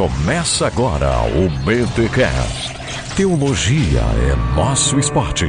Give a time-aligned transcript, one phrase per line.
[0.00, 2.74] Começa agora o BTCast.
[3.14, 5.44] Teologia é nosso esporte.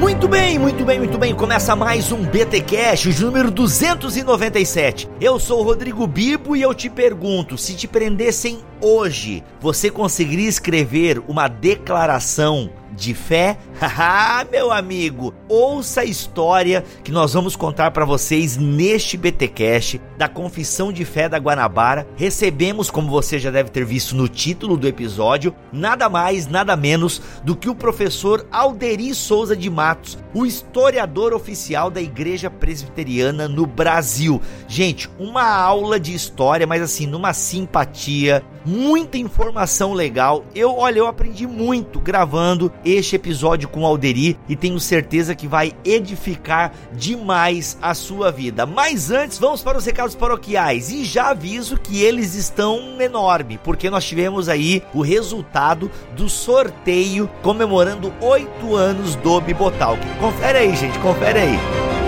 [0.00, 1.34] Muito bem, muito bem, muito bem.
[1.34, 5.06] Começa mais um BT Cash, o número 297.
[5.20, 10.48] Eu sou o Rodrigo Bibo e eu te pergunto: se te prendessem hoje, você conseguiria
[10.48, 13.56] escrever uma declaração de fé?
[14.50, 20.92] Meu amigo, ouça a história que nós vamos contar para vocês neste BTcast da Confissão
[20.92, 22.06] de Fé da Guanabara.
[22.16, 27.22] Recebemos, como você já deve ter visto no título do episódio, nada mais, nada menos
[27.44, 33.64] do que o professor Alderi Souza de Matos, o historiador oficial da Igreja Presbiteriana no
[33.64, 34.42] Brasil.
[34.66, 40.44] Gente, uma aula de história, mas assim, numa simpatia, muita informação legal.
[40.54, 45.72] Eu, olha, eu aprendi muito gravando este episódio com Alderi e tenho certeza que vai
[45.84, 48.66] edificar demais a sua vida.
[48.66, 53.90] Mas antes, vamos para os recados paroquiais e já aviso que eles estão enormes, porque
[53.90, 60.00] nós tivemos aí o resultado do sorteio comemorando oito anos do Bibotalk.
[60.18, 62.07] Confere aí, gente, confere aí.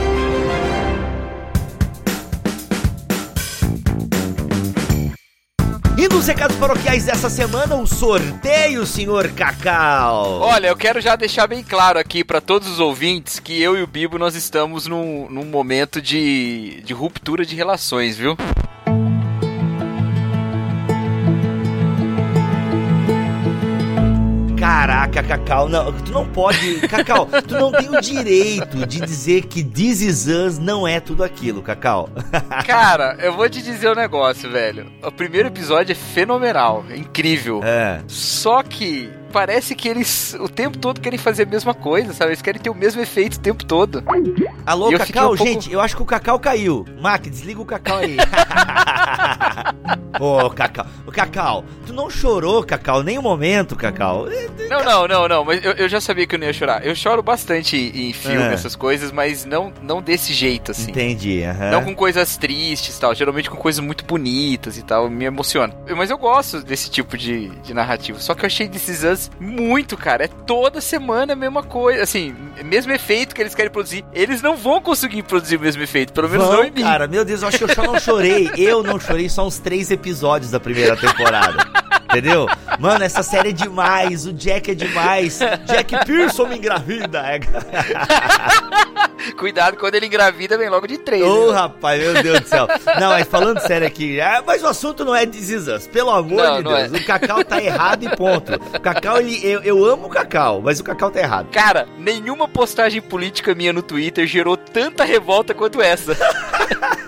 [6.00, 10.40] E nos recados paroquiais dessa semana, o sorteio, senhor Cacau.
[10.40, 13.82] Olha, eu quero já deixar bem claro aqui para todos os ouvintes que eu e
[13.82, 18.34] o Bibo nós estamos num, num momento de, de ruptura de relações, viu?
[24.60, 26.86] Caraca, Cacau, não, tu não pode.
[26.86, 31.24] Cacau, tu não tem o direito de dizer que This Is Us não é tudo
[31.24, 32.10] aquilo, Cacau.
[32.66, 34.92] Cara, eu vou te dizer um negócio, velho.
[35.02, 37.62] O primeiro episódio é fenomenal, é incrível.
[37.64, 38.02] É.
[38.06, 42.30] Só que parece que eles o tempo todo querem fazer a mesma coisa, sabe?
[42.32, 44.02] Eles querem ter o mesmo efeito o tempo todo.
[44.66, 46.84] Alô, eu Cacau, um pouco- gente, eu acho que o Cacau caiu.
[47.00, 48.16] Mac, desliga o Cacau aí.
[50.20, 50.86] Ô, Cacau.
[51.06, 54.26] Ô, Cacau, tu não chorou, Cacau, nem um momento, Cacau.
[54.68, 56.84] Não, não, não, não, mas eu, eu já sabia que eu não ia chorar.
[56.84, 58.52] Eu choro bastante em filme, É.
[58.52, 60.90] essas coisas, mas não, não desse jeito, assim.
[60.90, 61.70] Entendi, aham.
[61.70, 65.74] Não com coisas tristes e tal, geralmente com coisas muito bonitas e tal, me emociona.
[65.96, 68.18] Mas eu gosto desse tipo de, de narrativa.
[68.18, 70.24] Só que eu achei desses anos muito, cara.
[70.24, 72.02] É toda semana a mesma coisa.
[72.02, 74.04] Assim, mesmo efeito que eles querem produzir.
[74.12, 76.82] Eles não vão conseguir produzir o mesmo efeito, pelo menos não Vão, em mim.
[76.82, 78.50] cara, meu Deus, eu acho que eu só não chorei.
[78.56, 81.58] Eu não chorei só uns três episódios da primeira temporada.
[82.10, 82.46] Entendeu?
[82.78, 84.26] Mano, essa série é demais.
[84.26, 85.38] O Jack é demais.
[85.66, 87.20] Jack Pearson me engravida.
[87.20, 87.40] É.
[89.36, 91.22] Cuidado quando ele engravida, vem logo de três.
[91.22, 91.54] Ô, né?
[91.58, 92.66] rapaz, meu Deus do céu.
[92.98, 96.10] Não, mas falando sério aqui, ah, mas o assunto não é This Is Us, pelo
[96.10, 96.92] amor Não, de não Deus.
[96.92, 96.96] é.
[96.96, 98.54] O Cacau tá errado e ponto.
[98.54, 101.48] O Cacau, ele, eu, eu amo o Cacau, mas o Cacau tá errado.
[101.50, 106.16] Cara, nenhuma postagem política minha no Twitter gerou tanta revolta quanto essa.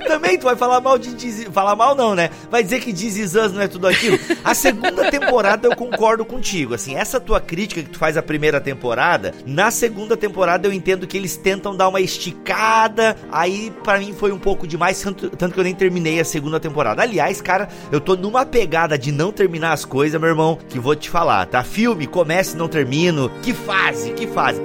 [0.06, 2.30] Também tu vai falar mal de Is- Falar mal não, né?
[2.50, 4.18] Vai dizer que Us não é tudo aquilo.
[4.44, 6.74] A segunda temporada eu concordo contigo.
[6.74, 11.06] Assim, essa tua crítica que tu faz à primeira temporada, na segunda temporada eu entendo
[11.06, 13.16] que eles tentam dar uma esticada.
[13.30, 16.58] Aí, pra mim, foi um pouco demais, tanto, tanto que eu nem terminei a segunda
[16.60, 17.02] temporada.
[17.02, 20.94] Aliás, cara, eu tô numa pegada de não terminar as coisas, meu irmão, que vou
[20.96, 21.62] te falar, tá?
[21.62, 23.30] Filme, começa e não termino.
[23.42, 24.60] Que fase, que fase.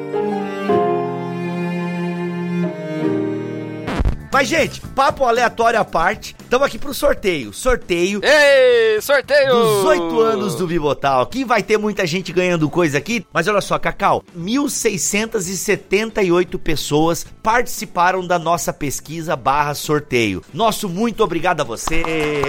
[4.35, 7.53] Mas, gente, papo aleatório à parte, estamos aqui pro sorteio.
[7.53, 9.49] Sorteio Ei, sorteio!
[9.49, 11.25] dos oito anos do Bibotal.
[11.27, 13.25] Que vai ter muita gente ganhando coisa aqui.
[13.31, 20.43] Mas olha só, Cacau, 1.678 pessoas participaram da nossa pesquisa barra sorteio.
[20.53, 22.03] Nosso muito obrigado a você.
[22.03, 22.41] Aê!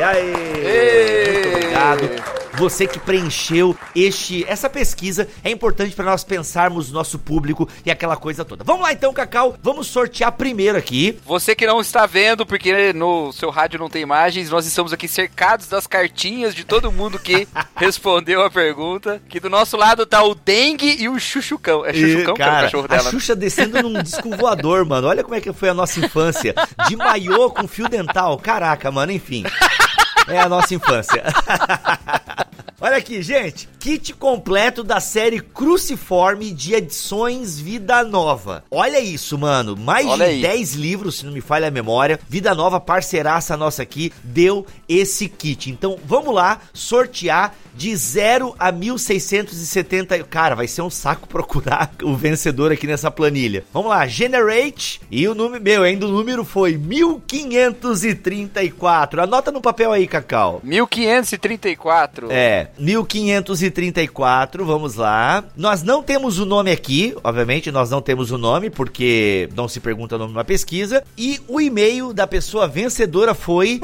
[0.65, 1.35] Ei!
[1.35, 2.46] Muito obrigado.
[2.57, 7.91] Você que preencheu este, essa pesquisa é importante para nós pensarmos no nosso público e
[7.91, 8.65] aquela coisa toda.
[8.65, 9.57] Vamos lá então, Cacau.
[9.63, 11.19] Vamos sortear primeiro aqui.
[11.25, 15.07] Você que não está vendo, porque no seu rádio não tem imagens, nós estamos aqui
[15.07, 17.47] cercados das cartinhas de todo mundo que
[17.77, 19.21] respondeu a pergunta.
[19.29, 21.85] Que do nosso lado tá o Dengue e o Chuchucão.
[21.85, 23.03] É Chuchucão que é o cara, cachorro a dela.
[23.05, 23.11] né?
[23.11, 25.09] Xuxa descendo num disco voador, mano.
[25.09, 26.55] Olha como é que foi a nossa infância.
[26.89, 28.39] De maiô com fio dental.
[28.39, 29.45] Caraca, mano, enfim.
[30.29, 31.23] É a nossa infância.
[32.87, 33.69] Olha aqui, gente.
[33.81, 38.63] Kit completo da série Cruciforme de edições Vida Nova.
[38.71, 39.77] Olha isso, mano.
[39.77, 40.43] Mais Olha de aí.
[40.43, 42.21] 10 livros, se não me falha a memória.
[42.29, 45.69] Vida Nova, parceiraça nossa aqui, deu esse kit.
[45.69, 50.25] Então, vamos lá sortear de 0 a 1670.
[50.25, 53.65] Cara, vai ser um saco procurar o vencedor aqui nessa planilha.
[53.73, 55.01] Vamos lá, Generate.
[55.11, 59.23] E o número, meu, ainda o número foi 1534.
[59.23, 60.63] Anota no papel aí, Cacau.
[60.65, 62.29] 1534.
[62.31, 65.45] É, 1534, vamos lá.
[65.57, 69.81] Nós não temos o nome aqui, obviamente, nós não temos o nome, porque não se
[69.81, 71.05] pergunta o nome numa pesquisa.
[71.17, 73.81] E o e-mail da pessoa vencedora foi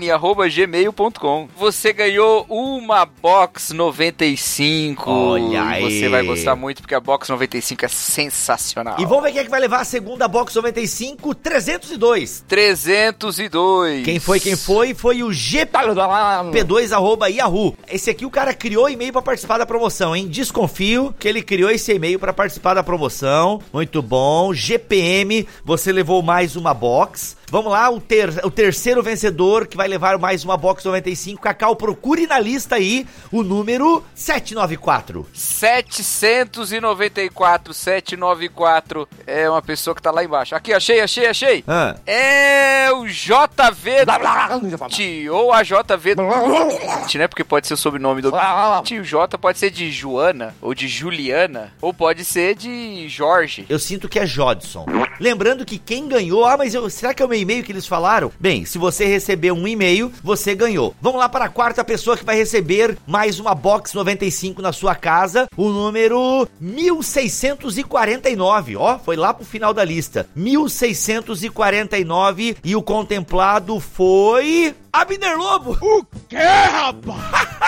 [0.00, 1.48] em arroba gmail.com.
[1.56, 5.10] Você ganhou uma Box 95.
[5.10, 5.82] Olha aí.
[5.82, 8.96] Você vai gostar muito porque a Box 95 é sensacional.
[8.98, 12.44] E vamos ver quem é que vai levar a segunda Box 95 302.
[12.46, 14.04] 302.
[14.04, 14.94] Quem foi, quem foi?
[14.94, 17.76] Foi o GP2 arroba Yahoo.
[17.88, 20.28] Esse aqui o cara criou e-mail para participar da promoção, hein?
[20.28, 23.60] Desconfio que ele criou esse e-mail para participar da promoção.
[23.72, 24.25] Muito bom.
[24.52, 27.36] GPM, você levou mais uma box.
[27.48, 31.40] Vamos lá, o, ter, o terceiro vencedor que vai levar mais uma box 95.
[31.40, 35.24] Cacau, procure na lista aí o número 794.
[35.32, 40.56] 794, 794 é uma pessoa que tá lá embaixo.
[40.56, 41.62] Aqui, achei, achei, achei.
[41.68, 41.94] Ah.
[42.04, 44.04] É o JV
[45.30, 46.16] ou a JV
[47.14, 47.28] né?
[47.28, 48.32] Porque pode ser o sobrenome do
[48.82, 53.66] tio J, pode ser de Joana ou de Juliana ou pode ser de Jorge.
[53.68, 54.84] Eu sinto que é Jodson.
[55.20, 57.86] Lembrando que quem ganhou, ah, mas eu, será que é o meu e-mail que eles
[57.86, 58.32] falaram?
[58.38, 60.94] Bem, se você recebeu um e-mail, você ganhou.
[61.00, 64.94] Vamos lá para a quarta pessoa que vai receber mais uma box 95 na sua
[64.94, 68.76] casa, o número 1649.
[68.76, 70.28] Ó, foi lá pro final da lista.
[70.34, 75.76] 1649 e o contemplado foi Abner Lobo.
[75.82, 77.20] O quê, rapaz?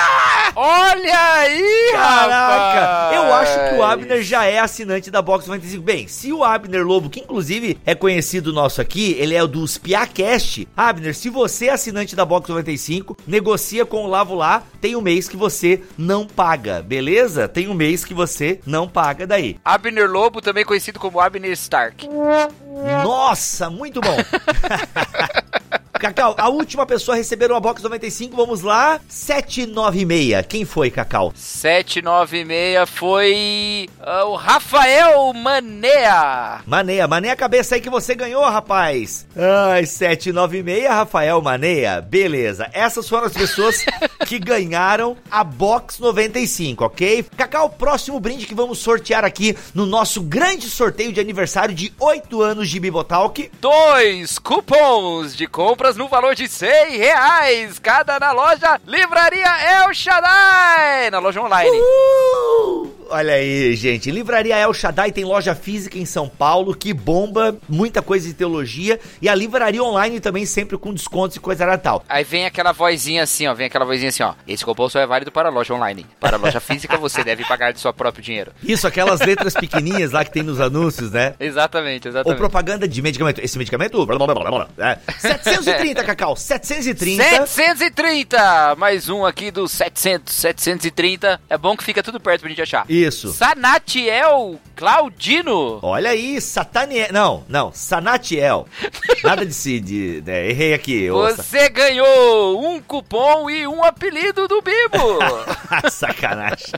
[0.57, 2.81] Olha aí, Caraca!
[2.81, 3.15] rapaz!
[3.17, 5.83] Eu acho que o Abner já é assinante da Box 95.
[5.83, 9.67] Bem, se o Abner Lobo, que inclusive é conhecido nosso aqui, ele é o do
[9.69, 10.67] Spiacast.
[10.75, 15.03] Abner, se você é assinante da Box 95, negocia com o Lavo lá, tem um
[15.03, 17.47] mês que você não paga, beleza?
[17.47, 19.59] Tem um mês que você não paga daí.
[19.63, 22.09] Abner Lobo, também conhecido como Abner Stark.
[23.05, 24.17] Nossa, muito bom!
[25.99, 29.01] Cacau, a última pessoa a receber uma Box 95, vamos lá.
[29.09, 30.47] 796.
[30.47, 31.33] Quem foi, Cacau?
[31.35, 36.61] 796 foi uh, o Rafael Manea.
[36.67, 39.27] Maneia, maneia a cabeça aí que você ganhou, rapaz.
[39.37, 42.01] Ai, 796, Rafael Maneia.
[42.01, 42.71] Beleza.
[42.73, 43.85] Essas foram as pessoas
[44.29, 47.25] que ganharam a Box 95, ok?
[47.35, 51.91] Cacau, o próximo brinde que vamos sortear aqui no nosso grande sorteio de aniversário de
[51.99, 53.51] 8 anos de Bibotalk.
[53.59, 59.49] Dois cupons de compras no valor de 100 reais, cada na loja Livraria
[59.87, 61.71] El Shaddai, na loja online.
[61.71, 62.99] Uh!
[63.11, 64.11] Olha aí, gente.
[64.11, 69.01] Livraria El Shaddai tem loja física em São Paulo que bomba muita coisa de teologia.
[69.23, 72.05] E a livraria online também sempre com descontos e coisa tal.
[72.07, 73.55] Aí vem aquela vozinha assim, ó.
[73.55, 74.35] Vem aquela vozinha assim, ó.
[74.47, 76.07] Esse cupom só é válido para a loja online.
[76.21, 78.53] Para a loja física você deve pagar de seu próprio dinheiro.
[78.63, 81.35] Isso, aquelas letras pequenininhas lá que tem nos anúncios, né?
[81.39, 82.39] Exatamente, Ou exatamente.
[82.39, 83.41] propaganda de medicamento.
[83.41, 84.05] Esse medicamento.
[84.05, 84.99] blá, blá, blá, blá, blá, é.
[85.19, 86.37] 730, Cacau.
[86.37, 87.47] 730.
[87.47, 88.77] 730!
[88.77, 91.41] Mais um aqui do 700, 730.
[91.49, 92.85] É bom que fica tudo perto pra gente achar.
[92.89, 93.33] Isso.
[93.33, 95.79] Sanatiel Claudino.
[95.83, 97.09] Olha aí, Sataniel.
[97.13, 98.67] Não, não, Sanatiel.
[99.23, 101.09] Nada de si, de, né, errei aqui.
[101.11, 104.08] Você ganhou um cupom e um apelido
[104.49, 105.19] do Bibo.
[105.91, 106.73] Sacanagem.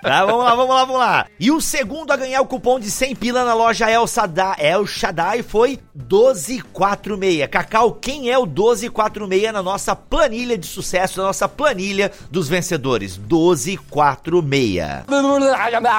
[0.00, 1.26] Tá, vamos lá, vamos lá, vamos lá.
[1.38, 4.86] E o segundo a ganhar o cupom de 100 pila na loja El Shaddai, El
[4.86, 7.48] Shaddai foi 1246.
[7.50, 13.18] Cacau, quem é o 1246 na nossa planilha de sucesso, na nossa planilha dos vencedores?
[13.18, 15.04] 1246.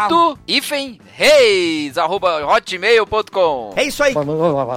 [0.07, 3.73] do hífen reis, arroba hotmail.com.
[3.75, 4.13] É isso aí.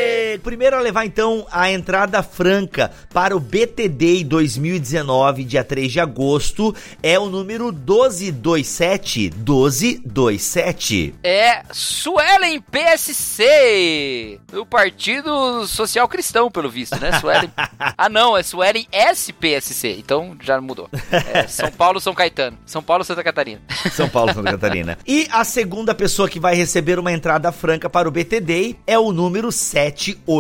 [0.49, 6.75] Primeiro a levar então a entrada franca para o BTD 2019, dia 3 de agosto,
[7.03, 9.31] é o número 1227.
[9.37, 11.15] 1227.
[11.23, 17.21] É Suelen PSC, do Partido Social Cristão, pelo visto, né?
[17.21, 17.53] Suelen.
[17.79, 20.89] ah, não, é Suelen SPSC, então já mudou.
[21.13, 22.57] É São Paulo, São Caetano.
[22.65, 23.61] São Paulo, Santa Catarina.
[23.93, 24.97] São Paulo, Santa Catarina.
[25.07, 29.13] E a segunda pessoa que vai receber uma entrada franca para o BTD é o
[29.13, 29.53] número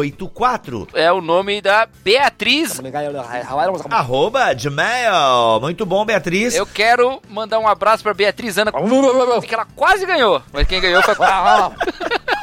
[0.03, 0.89] 784.
[0.95, 2.81] É o nome da Beatriz.
[3.91, 5.61] Arroba Gmail.
[5.61, 6.55] Muito bom, Beatriz.
[6.55, 8.73] Eu quero mandar um abraço pra Beatriz Ana,
[9.47, 10.43] que ela quase ganhou.
[10.53, 11.15] Mas quem ganhou foi.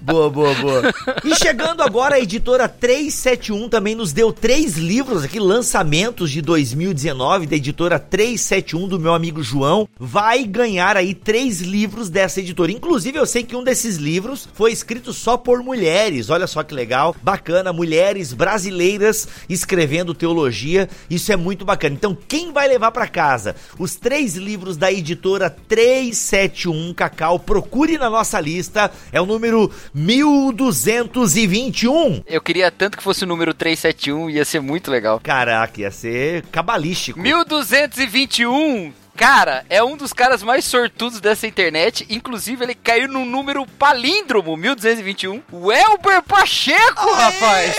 [0.00, 0.82] Boa, boa, boa.
[1.24, 7.46] E chegando agora, a editora 371 também nos deu três livros aqui, lançamentos de 2019,
[7.46, 9.88] da editora 371 do meu amigo João.
[9.98, 12.70] Vai ganhar aí três livros dessa editora.
[12.70, 16.30] Inclusive, eu sei que um desses livros foi escrito só por mulheres.
[16.30, 17.72] Olha só que legal, bacana.
[17.72, 20.88] Mulheres brasileiras escrevendo teologia.
[21.10, 21.94] Isso é muito bacana.
[21.94, 27.38] Então, quem vai levar para casa os três livros da editora 371 Cacau?
[27.38, 28.90] Procure na nossa lista.
[29.10, 32.22] É o número 1221.
[32.26, 35.20] Eu queria tanto que fosse o número 371, ia ser muito legal.
[35.22, 37.18] Caraca, ia ser cabalístico.
[37.18, 42.06] 1221 Cara, é um dos caras mais sortudos dessa internet.
[42.08, 45.42] Inclusive, ele caiu num número palíndromo, 1221.
[45.52, 47.76] O Elber Pacheco, Aê, rapaz!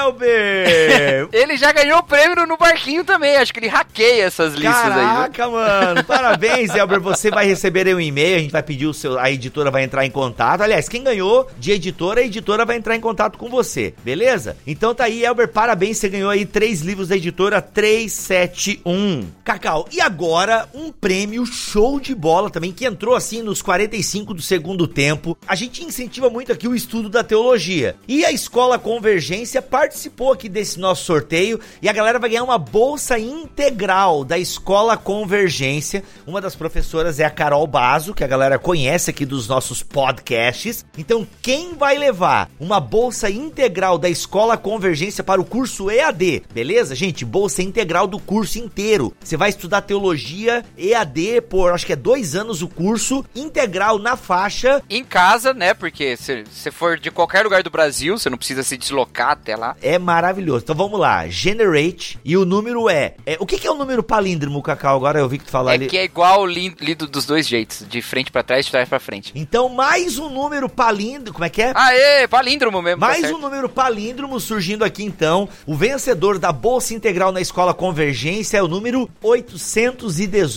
[0.00, 1.28] Elber!
[1.32, 3.36] ele já ganhou prêmio no barquinho também.
[3.36, 5.06] Acho que ele hackeia essas listas Caraca, aí.
[5.06, 6.04] Caraca, mano.
[6.04, 7.00] Parabéns, Elber.
[7.00, 8.36] Você vai receber aí um e-mail.
[8.36, 9.18] A gente vai pedir o seu.
[9.18, 10.62] A editora vai entrar em contato.
[10.62, 13.94] Aliás, quem ganhou de editora, a editora vai entrar em contato com você.
[14.02, 14.56] Beleza?
[14.66, 15.48] Então tá aí, Elber.
[15.48, 15.98] Parabéns.
[15.98, 19.30] Você ganhou aí três livros da editora 371.
[19.44, 24.42] Cacau, e agora um prêmio show de bola também, que entrou assim nos 45 do
[24.42, 25.36] segundo tempo.
[25.46, 27.96] A gente incentiva muito aqui o estudo da teologia.
[28.06, 32.58] E a Escola Convergência participou aqui desse nosso sorteio e a galera vai ganhar uma
[32.58, 36.02] bolsa integral da Escola Convergência.
[36.26, 40.84] Uma das professoras é a Carol Bazo, que a galera conhece aqui dos nossos podcasts.
[40.96, 46.42] Então, quem vai levar uma bolsa integral da Escola Convergência para o curso EAD?
[46.52, 47.24] Beleza, gente?
[47.24, 49.14] Bolsa integral do curso inteiro.
[49.22, 54.16] Você vai estudar teologia EAD por acho que é dois anos o curso, integral na
[54.16, 54.82] faixa.
[54.88, 55.74] Em casa, né?
[55.74, 59.56] Porque se você for de qualquer lugar do Brasil, você não precisa se deslocar até
[59.56, 59.76] lá.
[59.82, 60.64] É maravilhoso.
[60.64, 63.14] Então vamos lá, Generate e o número é.
[63.26, 64.96] é o que, que, é o número palíndromo, Cacau?
[64.96, 65.86] Agora eu vi que tu falou é ali.
[65.86, 69.00] É que é igual lido dos dois jeitos, de frente para trás, de trás para
[69.00, 69.32] frente.
[69.34, 71.72] Então mais um número palíndromo, como é que é?
[71.74, 73.00] Aê, palíndromo mesmo.
[73.00, 75.48] Tá mais tá um número palíndromo surgindo aqui então.
[75.66, 80.49] O vencedor da bolsa integral na Escola Convergência é o número 818.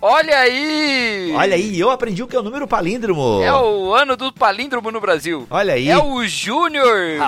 [0.00, 1.32] Olha aí!
[1.34, 3.42] Olha aí, eu aprendi o que é o número palíndromo.
[3.42, 5.46] É o ano do palíndromo no Brasil.
[5.50, 5.88] Olha aí.
[5.88, 7.20] É o Júnior.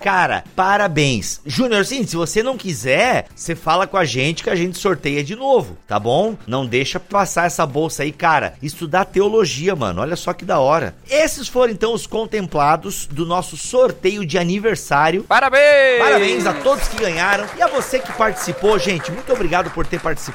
[0.00, 1.40] Cara, parabéns.
[1.46, 5.24] Júnior, sim, se você não quiser, você fala com a gente que a gente sorteia
[5.24, 6.36] de novo, tá bom?
[6.46, 8.54] Não deixa passar essa bolsa aí, cara.
[8.62, 10.02] Estudar teologia, mano.
[10.02, 10.94] Olha só que da hora.
[11.08, 15.24] Esses foram então os contemplados do nosso sorteio de aniversário.
[15.24, 15.98] Parabéns!
[15.98, 19.10] Parabéns a todos que ganharam e a você que participou, gente.
[19.10, 20.25] Muito obrigado por ter participado.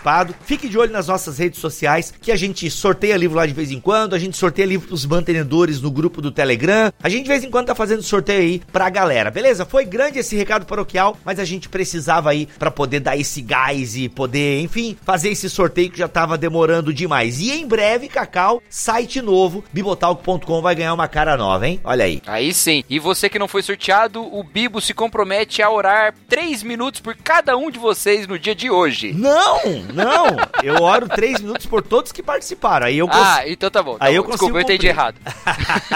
[0.45, 3.71] Fique de olho nas nossas redes sociais que a gente sorteia livro lá de vez
[3.71, 6.91] em quando, a gente sorteia livro pros mantenedores no grupo do Telegram.
[7.01, 9.65] A gente de vez em quando tá fazendo sorteio aí pra galera, beleza?
[9.65, 13.95] Foi grande esse recado paroquial, mas a gente precisava aí para poder dar esse gás
[13.95, 17.39] e poder, enfim, fazer esse sorteio que já tava demorando demais.
[17.39, 21.79] E em breve, Cacau, site novo, bibotalk.com vai ganhar uma cara nova, hein?
[21.83, 22.21] Olha aí.
[22.25, 22.83] Aí sim.
[22.89, 27.15] E você que não foi sorteado, o Bibo se compromete a orar 3 minutos por
[27.15, 29.13] cada um de vocês no dia de hoje.
[29.13, 30.37] Não, não.
[30.63, 32.85] Eu oro 3 minutos por todos que participaram.
[32.85, 33.19] Aí eu cons...
[33.19, 33.97] Ah, então tá bom.
[33.97, 34.17] Tá Aí bom.
[34.17, 35.15] eu consigo Desculpa, eu entendi errado.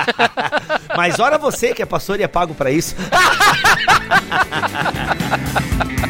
[0.96, 2.96] Mas ora você que é pastor e é pago pra isso.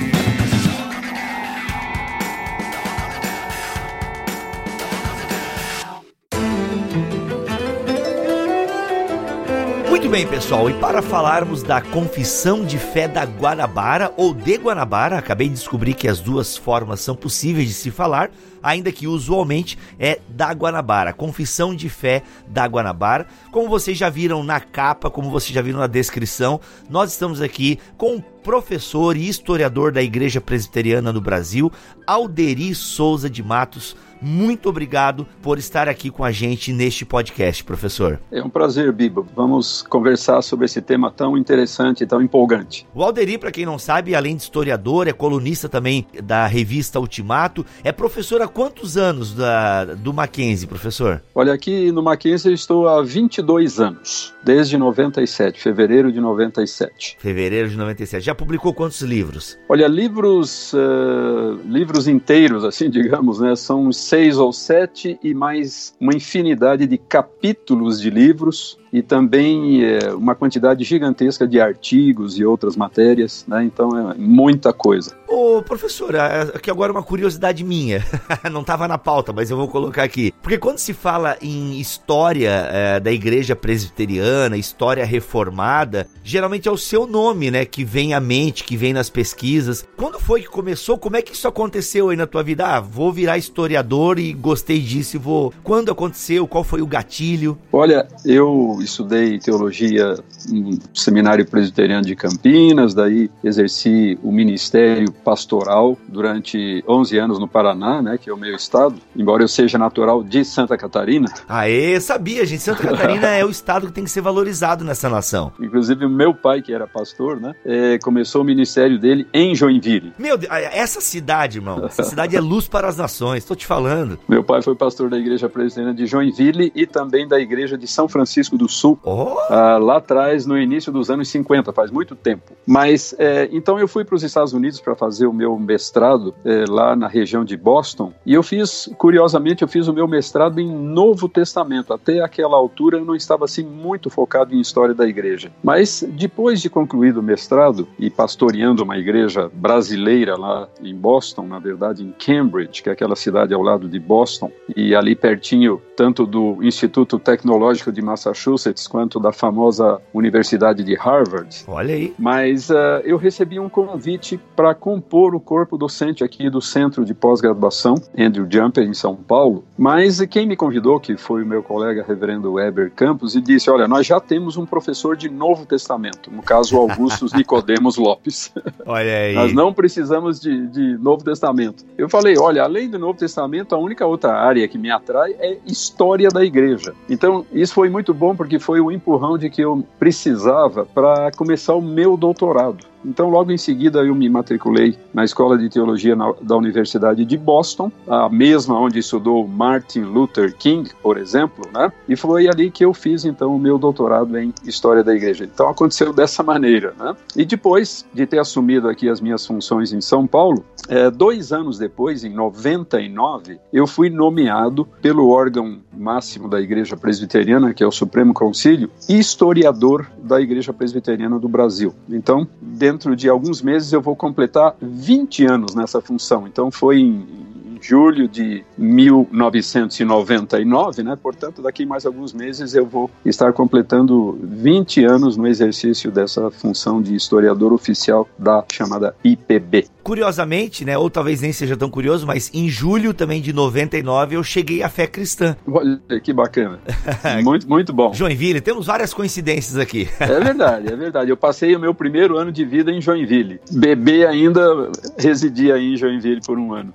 [10.16, 15.50] bem, pessoal, e para falarmos da Confissão de Fé da Guanabara ou de Guanabara, acabei
[15.50, 18.32] de descobrir que as duas formas são possíveis de se falar,
[18.64, 23.28] ainda que usualmente é da Guanabara, Confissão de Fé da Guanabara.
[23.52, 27.78] Como vocês já viram na capa, como vocês já viram na descrição, nós estamos aqui
[27.98, 31.70] com o professor e historiador da Igreja Presbiteriana no Brasil,
[32.08, 33.98] Alderi Souza de Matos.
[34.22, 38.20] Muito obrigado por estar aqui com a gente neste podcast, professor.
[38.32, 39.26] É um prazer, Bibo.
[39.36, 42.88] Vamos conversar sobre esse tema tão interessante e tão empolgante.
[42.94, 47.66] O Alderi, para quem não sabe, além de historiador, é colunista também da revista Ultimato.
[47.84, 51.22] É professor há quantos anos da, do Mackenzie, professor?
[51.34, 57.18] Olha, aqui no Mackenzie eu estou há 22 anos, desde 97, fevereiro de 97.
[57.20, 58.24] Fevereiro de 97.
[58.24, 59.58] Já publicou quantos livros?
[59.68, 66.14] Olha, livros, uh, livros inteiros, assim, digamos, né, são seis ou sete e mais uma
[66.16, 72.78] infinidade de capítulos de livros e também é, uma quantidade gigantesca de artigos e outras
[72.78, 73.62] matérias, né?
[73.66, 75.14] Então é muita coisa.
[75.28, 78.06] Ô, professor, aqui agora uma curiosidade minha.
[78.50, 80.32] Não estava na pauta, mas eu vou colocar aqui.
[80.42, 86.78] Porque quando se fala em história é, da igreja presbiteriana, história reformada, geralmente é o
[86.78, 89.86] seu nome, né, que vem à mente, que vem nas pesquisas.
[89.98, 90.98] Quando foi que começou?
[90.98, 92.66] Como é que isso aconteceu aí na tua vida?
[92.66, 95.54] Ah, vou virar historiador e gostei disso e vou.
[95.64, 96.46] Quando aconteceu?
[96.48, 97.58] Qual foi o gatilho?
[97.72, 100.18] Olha, eu estudei teologia
[100.50, 108.01] no Seminário Presbiteriano de Campinas, daí exerci o ministério pastoral durante 11 anos no Paraná,
[108.01, 111.31] né, que é o meu estado, embora eu seja natural de Santa Catarina.
[111.48, 115.53] Aê, sabia, gente, Santa Catarina é o estado que tem que ser valorizado nessa nação.
[115.60, 120.14] Inclusive o meu pai, que era pastor, né, é, começou o ministério dele em Joinville.
[120.20, 123.85] Meu Deus, essa cidade, irmão, essa cidade é luz para as nações, tô te falando.
[124.28, 128.08] Meu pai foi pastor da igreja presbiteriana de Joinville e também da igreja de São
[128.08, 129.38] Francisco do Sul, oh.
[129.50, 132.54] ah, lá atrás, no início dos anos 50, faz muito tempo.
[132.66, 136.66] Mas, é, então eu fui para os Estados Unidos para fazer o meu mestrado é,
[136.68, 140.70] lá na região de Boston e eu fiz, curiosamente, eu fiz o meu mestrado em
[140.70, 141.94] Novo Testamento.
[141.94, 145.52] Até aquela altura eu não estava assim muito focado em história da igreja.
[145.64, 151.60] Mas depois de concluído o mestrado e pastoreando uma igreja brasileira lá em Boston, na
[151.60, 156.25] verdade em Cambridge, que é aquela cidade ao lado de Boston, e ali pertinho tanto
[156.25, 161.64] do Instituto Tecnológico de Massachusetts quanto da famosa Universidade de Harvard.
[161.68, 162.14] Olha aí.
[162.20, 167.14] Mas uh, eu recebi um convite para compor o corpo docente aqui do Centro de
[167.14, 169.64] Pós-Graduação, Andrew Jumper, em São Paulo.
[169.77, 173.88] Mas quem me convidou, que foi o meu colega reverendo Weber Campos, e disse: Olha,
[173.88, 178.53] nós já temos um professor de Novo Testamento, no caso Augustus Nicodemos Lopes.
[178.85, 179.35] Olha aí.
[179.35, 181.85] Nós não precisamos de, de Novo Testamento.
[181.98, 185.58] Eu falei: Olha, além do Novo Testamento, a única outra área que me atrai é
[185.66, 186.94] história da igreja.
[187.10, 191.74] Então, isso foi muito bom porque foi o empurrão de que eu precisava para começar
[191.74, 192.95] o meu doutorado.
[193.05, 197.37] Então, logo em seguida, eu me matriculei na Escola de Teologia na, da Universidade de
[197.37, 201.91] Boston, a mesma onde estudou Martin Luther King, por exemplo, né?
[202.09, 205.46] E foi ali que eu fiz, então, o meu doutorado em História da Igreja.
[205.46, 207.15] Então, aconteceu dessa maneira, né?
[207.35, 211.77] E depois de ter assumido aqui as minhas funções em São Paulo, é, dois anos
[211.77, 217.91] depois, em 99, eu fui nomeado pelo órgão máximo da Igreja Presbiteriana, que é o
[217.91, 221.94] Supremo Concílio, historiador da Igreja Presbiteriana do Brasil.
[222.09, 226.48] Então, dentro de alguns meses eu vou completar 20 anos nessa função.
[226.48, 227.27] Então foi em,
[227.66, 231.16] em julho de 1999, né?
[231.22, 237.00] Portanto, daqui mais alguns meses eu vou estar completando 20 anos no exercício dessa função
[237.01, 239.88] de historiador oficial da chamada IPB.
[240.05, 244.44] Curiosamente, né, ou talvez nem seja tão curioso, mas em julho também de 99 eu
[244.44, 245.57] cheguei à fé cristã.
[245.65, 246.79] Olha que bacana.
[247.44, 248.13] muito, muito bom.
[248.13, 250.07] Joinville, temos várias coincidências aqui.
[250.20, 251.31] é verdade, é verdade.
[251.31, 253.59] Eu passei o meu primeiro ano de vida em Joinville.
[253.72, 256.94] Bebê ainda residia aí em Joinville por um ano.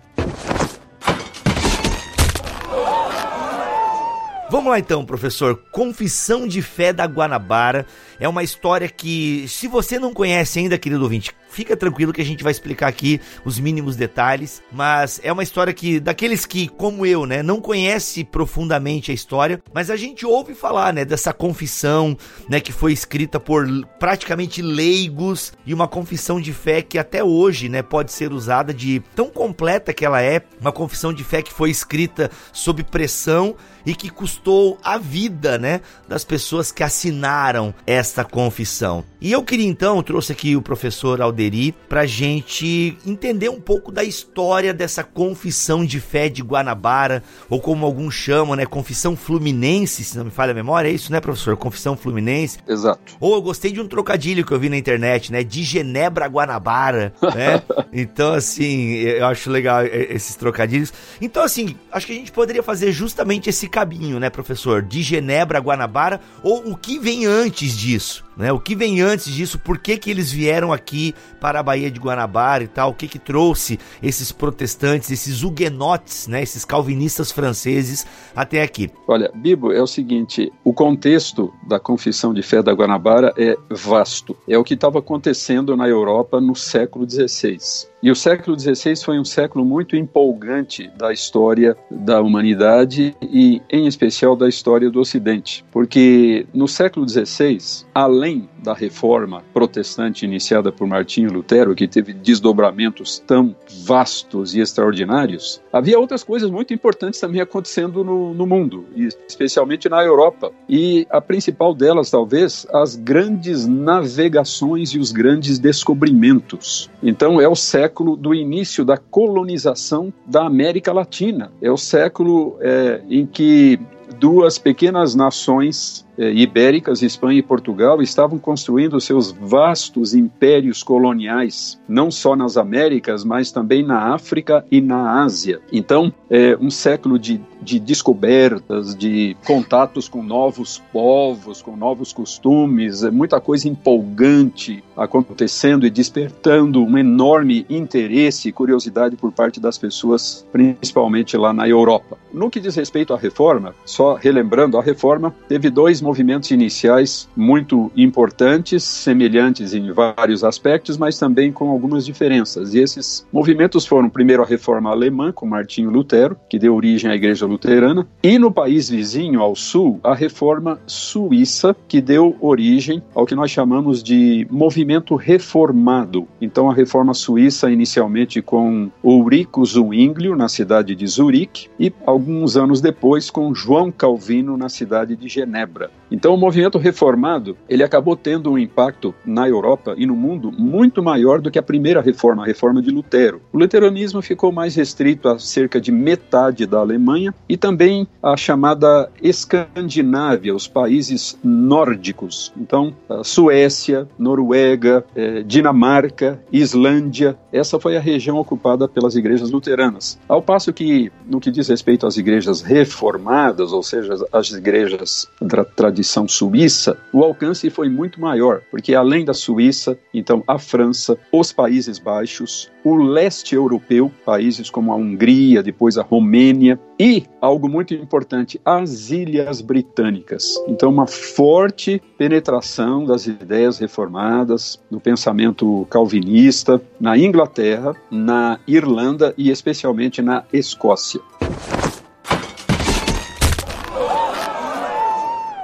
[4.48, 5.60] Vamos lá então, professor.
[5.72, 7.86] Confissão de Fé da Guanabara
[8.20, 12.24] é uma história que, se você não conhece ainda, querido ouvinte, fica tranquilo que a
[12.24, 17.04] gente vai explicar aqui os mínimos detalhes, mas é uma história que daqueles que, como
[17.04, 22.16] eu, né, não conhece profundamente a história, mas a gente ouve falar, né, dessa confissão,
[22.48, 23.66] né, que foi escrita por
[23.98, 29.02] praticamente leigos e uma confissão de fé que até hoje, né, pode ser usada de
[29.14, 33.94] tão completa que ela é, uma confissão de fé que foi escrita sob pressão e
[33.94, 39.04] que custou a vida, né, das pessoas que assinaram esta confissão.
[39.20, 44.04] E eu queria então, trouxe aqui o professor Alderi para gente entender um pouco da
[44.04, 50.16] história dessa confissão de fé de Guanabara, ou como alguns chamam, né, confissão fluminense, se
[50.18, 51.56] não me falha a memória, é isso, né, professor?
[51.56, 52.58] Confissão fluminense.
[52.68, 53.16] Exato.
[53.18, 56.28] Ou eu gostei de um trocadilho que eu vi na internet, né, de Genebra a
[56.28, 57.62] Guanabara, né?
[57.92, 60.92] então, assim, eu acho legal esses trocadilhos.
[61.20, 64.82] Então, assim, acho que a gente poderia fazer justamente esse caminho, né, professor?
[64.82, 68.24] De Genebra a Guanabara, ou o que vem antes disso?
[68.36, 68.52] Né?
[68.52, 69.58] O que vem antes disso?
[69.58, 72.90] Por que, que eles vieram aqui para a Baía de Guanabara e tal?
[72.90, 76.42] O que, que trouxe esses protestantes, esses huguenotes, né?
[76.42, 78.90] esses calvinistas franceses até aqui?
[79.06, 84.36] Olha, Bibo, é o seguinte: o contexto da confissão de fé da Guanabara é vasto.
[84.48, 87.89] É o que estava acontecendo na Europa no século XVI.
[88.02, 93.86] E o século XVI foi um século muito empolgante da história da humanidade e, em
[93.86, 95.62] especial, da história do Ocidente.
[95.70, 97.58] Porque no século XVI,
[97.94, 105.60] além da reforma protestante iniciada por Martinho Lutero, que teve desdobramentos tão vastos e extraordinários,
[105.70, 108.86] havia outras coisas muito importantes também acontecendo no, no mundo,
[109.28, 110.50] especialmente na Europa.
[110.66, 116.88] E a principal delas, talvez, as grandes navegações e os grandes descobrimentos.
[117.02, 121.52] Então, é o século do início da colonização da América Latina.
[121.60, 123.78] É o século é, em que
[124.18, 132.10] duas pequenas nações eh, ibéricas, Espanha e Portugal, estavam construindo seus vastos impérios coloniais, não
[132.10, 135.60] só nas Américas, mas também na África e na Ásia.
[135.72, 143.02] Então, é um século de, de descobertas, de contatos com novos povos, com novos costumes,
[143.02, 149.78] é muita coisa empolgante acontecendo e despertando um enorme interesse e curiosidade por parte das
[149.78, 152.18] pessoas, principalmente lá na Europa.
[152.32, 157.90] No que diz respeito à reforma, só relembrando, a reforma teve dois movimentos iniciais muito
[157.96, 162.74] importantes, semelhantes em vários aspectos, mas também com algumas diferenças.
[162.74, 167.14] E esses movimentos foram, primeiro, a reforma alemã, com Martinho Lutero, que deu origem à
[167.14, 173.26] Igreja Luterana, e no país vizinho, ao sul, a reforma suíça, que deu origem ao
[173.26, 176.28] que nós chamamos de movimento reformado.
[176.40, 182.80] Então, a reforma suíça, inicialmente com Ulrico Zwinglio, na cidade de Zurique, e alguns anos
[182.80, 185.90] depois com João Calvino, na cidade de Genebra.
[186.10, 191.02] Então, o movimento reformado ele acabou tendo um impacto na Europa e no mundo muito
[191.02, 193.40] maior do que a primeira reforma, a reforma de Lutero.
[193.52, 199.10] O luteranismo ficou mais restrito a cerca de metade da Alemanha e também a chamada
[199.22, 202.52] Escandinávia, os países nórdicos.
[202.56, 210.18] Então, Suécia, Noruega, eh, Dinamarca, Islândia, essa foi a região ocupada pelas igrejas luteranas.
[210.28, 215.64] Ao passo que, no que diz respeito às igrejas reformadas, ou seja, as igrejas da
[216.00, 221.52] tradição suíça, o alcance foi muito maior, porque além da Suíça, então a França, os
[221.52, 227.92] Países Baixos, o leste europeu, países como a Hungria, depois a Romênia e, algo muito
[227.92, 230.54] importante, as Ilhas Britânicas.
[230.66, 239.50] Então, uma forte penetração das ideias reformadas, do pensamento calvinista na Inglaterra, na Irlanda e
[239.50, 241.20] especialmente na Escócia.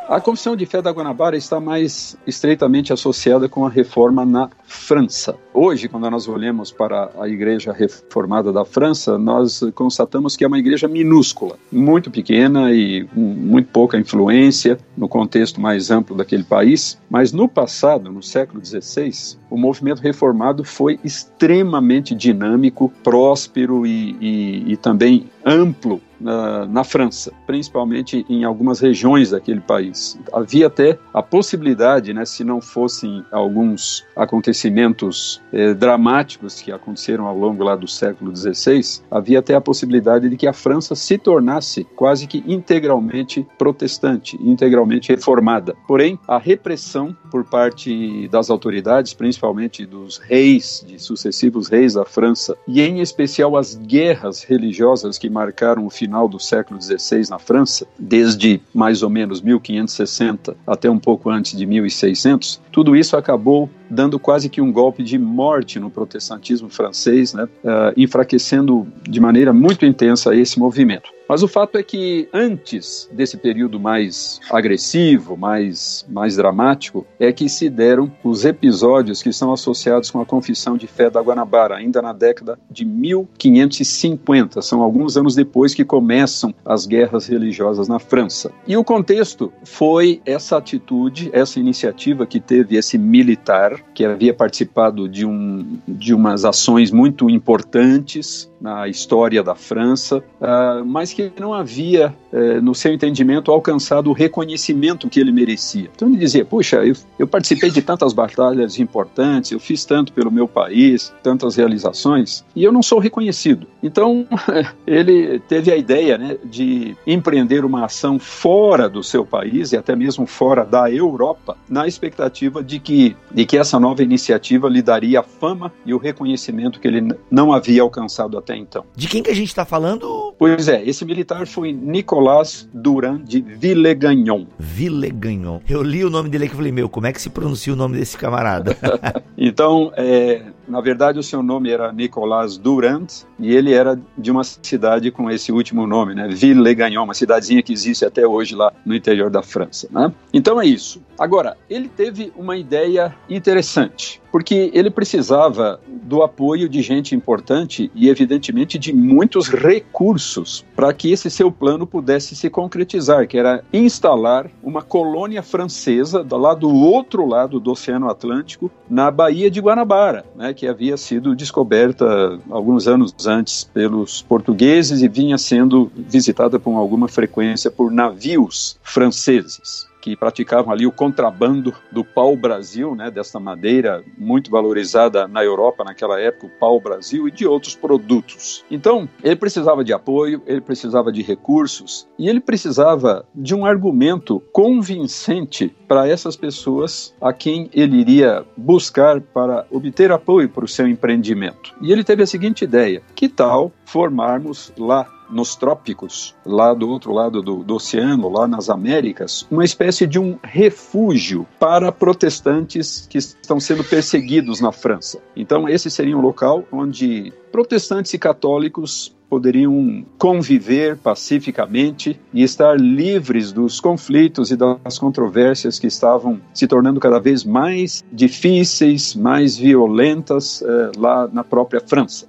[0.09, 5.37] A Confissão de Fé da Guanabara está mais estreitamente associada com a reforma na França.
[5.53, 10.61] Hoje, quando nós olhamos para a Igreja Reformada da França, nós constatamos que é uma
[10.61, 16.97] igreja minúscula, muito pequena e com muito pouca influência no contexto mais amplo daquele país.
[17.11, 24.73] Mas no passado, no século XVI, o movimento reformado foi extremamente dinâmico, próspero e, e,
[24.73, 30.19] e também amplo na, na, França, principalmente em algumas regiões daquele país.
[30.33, 37.37] Havia até a possibilidade, né, se não fossem alguns acontecimentos eh, dramáticos que aconteceram ao
[37.37, 41.85] longo lá do século XVI, havia até a possibilidade de que a França se tornasse
[41.97, 45.75] quase que integralmente protestante, integralmente reformada.
[45.87, 52.57] Porém, a repressão por parte das autoridades, principalmente dos reis, de sucessivos reis da França,
[52.67, 57.85] e em especial as guerras religiosas que marcaram o final do século XVI na França,
[57.99, 64.19] desde mais ou menos 1560 até um pouco antes de 1600, tudo isso acabou dando
[64.19, 69.85] quase que um golpe de morte no protestantismo francês, né, uh, enfraquecendo de maneira muito
[69.85, 71.17] intensa esse movimento.
[71.29, 77.49] Mas o fato é que antes desse período mais agressivo, mais, mais dramático, é que
[77.49, 82.01] se deram os episódios que são associados com a Confissão de Fé da Guanabara, ainda
[82.01, 84.63] na década de 1550.
[84.63, 88.53] São alguns anos depois que começam as guerras religiosas na França.
[88.67, 95.09] E o contexto foi essa atitude, essa iniciativa que teve esse militar que havia participado
[95.09, 101.53] de, um, de umas ações muito importantes na história da França, uh, mas que não
[101.53, 105.91] havia, uh, no seu entendimento, alcançado o reconhecimento que ele merecia.
[105.95, 110.31] Então ele dizia: Puxa, eu, eu, participei de tantas batalhas importantes, eu fiz tanto pelo
[110.31, 113.67] meu país, tantas realizações, e eu não sou reconhecido.
[113.83, 114.27] Então
[114.87, 119.95] ele teve a ideia né, de empreender uma ação fora do seu país e até
[119.95, 125.21] mesmo fora da Europa, na expectativa de que, de que essa nova iniciativa lhe daria
[125.21, 128.85] a fama e o reconhecimento que ele não havia alcançado até então.
[128.95, 130.35] De quem que a gente está falando?
[130.39, 134.47] Pois é, esse militar foi Nicolas Durand de Villegagnon.
[134.59, 135.61] Villegagnon.
[135.69, 137.77] Eu li o nome dele aqui e falei, meu, como é que se pronuncia o
[137.77, 138.77] nome desse camarada?
[139.37, 143.07] então, é, na verdade, o seu nome era Nicolas Durand
[143.39, 146.29] e ele era de uma cidade com esse último nome, né?
[146.29, 149.89] Villegagnon, uma cidadezinha que existe até hoje lá no interior da França.
[149.91, 150.13] Né?
[150.33, 151.01] Então é isso.
[151.19, 158.09] Agora, ele teve uma ideia interessante, porque ele precisava do apoio de gente importante e,
[158.09, 164.51] evidentemente, de muitos recursos para que esse seu plano pudesse se concretizar, que era instalar
[164.63, 170.53] uma colônia francesa lá do outro lado do Oceano Atlântico, na Baía de Guanabara, né,
[170.57, 177.07] que havia sido descoberta alguns anos antes pelos portugueses e vinha sendo visitada com alguma
[177.07, 184.53] frequência por navios franceses que praticavam ali o contrabando do pau-brasil, né, dessa madeira muito
[184.53, 188.65] valorizada na Europa naquela época, o pau-brasil, e de outros produtos.
[188.71, 194.41] Então, ele precisava de apoio, ele precisava de recursos e ele precisava de um argumento
[194.53, 200.87] convincente para essas pessoas a quem ele iria buscar para obter apoio para o seu
[200.87, 201.75] empreendimento.
[201.83, 207.13] E ele teve a seguinte ideia: que tal formarmos lá nos trópicos, lá do outro
[207.13, 213.19] lado do, do, oceano, lá nas Américas, uma espécie de um refúgio para protestantes que
[213.19, 215.19] estão sendo perseguidos na França.
[215.35, 223.53] Então, esse seria um local onde protestantes e católicos poderiam conviver pacificamente e estar livres
[223.53, 230.63] dos conflitos e das controvérsias que estavam se tornando cada vez mais difíceis, mais violentas
[230.63, 232.29] eh, lá na própria França.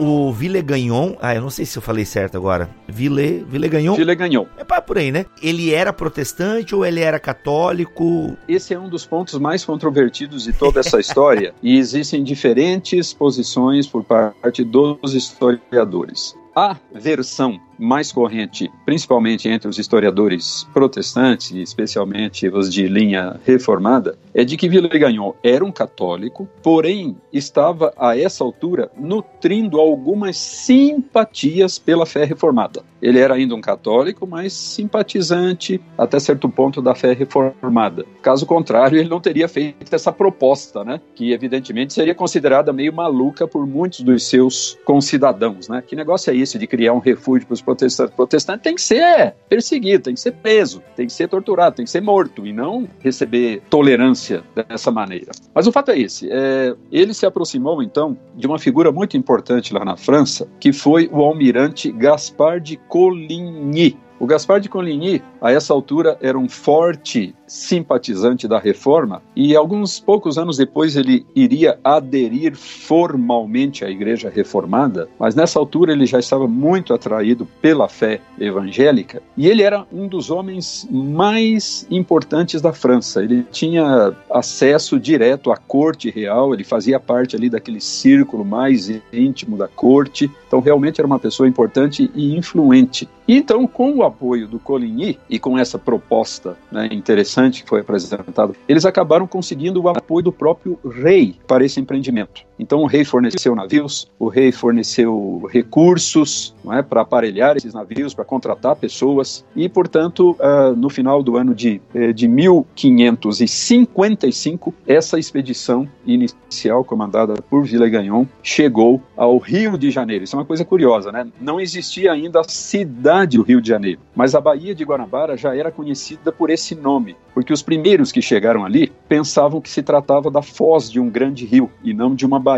[0.00, 2.70] O Villegagnon, ah, eu não sei se eu falei certo agora.
[2.88, 3.94] Ville, Villegagnon?
[3.94, 4.46] Villegagnon.
[4.56, 5.26] É para por aí, né?
[5.42, 8.36] Ele era protestante ou ele era católico?
[8.48, 13.86] Esse é um dos pontos mais controvertidos de toda essa história e existem diferentes posições
[13.86, 16.34] por parte dos historiadores.
[16.56, 24.44] A versão mais corrente, principalmente entre os historiadores protestantes, especialmente os de linha reformada, é
[24.44, 32.04] de que Villegagnon era um católico, porém estava a essa altura nutrindo algumas simpatias pela
[32.04, 32.82] fé reformada.
[33.00, 38.04] Ele era ainda um católico, mas simpatizante até certo ponto da fé reformada.
[38.20, 41.00] Caso contrário, ele não teria feito essa proposta, né?
[41.14, 45.82] Que evidentemente seria considerada meio maluca por muitos dos seus concidadãos, né?
[45.86, 48.12] Que negócio é esse de criar um refúgio para os protestante.
[48.12, 51.90] Protestante tem que ser perseguido, tem que ser preso, tem que ser torturado, tem que
[51.90, 55.32] ser morto e não receber tolerância dessa maneira.
[55.54, 59.72] Mas o fato é esse: é, ele se aproximou então de uma figura muito importante
[59.72, 63.96] lá na França, que foi o almirante Gaspard de Coligny.
[64.20, 69.98] O Gaspar de Coligny, a essa altura, era um forte simpatizante da reforma e alguns
[69.98, 76.20] poucos anos depois ele iria aderir formalmente à Igreja Reformada, mas nessa altura ele já
[76.20, 82.72] estava muito atraído pela fé evangélica e ele era um dos homens mais importantes da
[82.72, 83.24] França.
[83.24, 89.56] Ele tinha acesso direto à corte real, ele fazia parte ali daquele círculo mais íntimo
[89.56, 93.08] da corte, então realmente era uma pessoa importante e influente.
[93.26, 97.80] E então, com o apoio do Coligny e com essa proposta né, interessante que foi
[97.80, 102.49] apresentada, eles acabaram conseguindo o apoio do próprio rei para esse empreendimento.
[102.60, 108.22] Então, o rei forneceu navios, o rei forneceu recursos é, para aparelhar esses navios, para
[108.22, 115.88] contratar pessoas, e, portanto, uh, no final do ano de, eh, de 1555, essa expedição
[116.06, 120.24] inicial, comandada por Villegagnon, chegou ao Rio de Janeiro.
[120.24, 121.26] Isso é uma coisa curiosa, né?
[121.40, 125.56] Não existia ainda a cidade do Rio de Janeiro, mas a Baía de Guanabara já
[125.56, 130.30] era conhecida por esse nome, porque os primeiros que chegaram ali pensavam que se tratava
[130.30, 132.49] da foz de um grande rio e não de uma baía.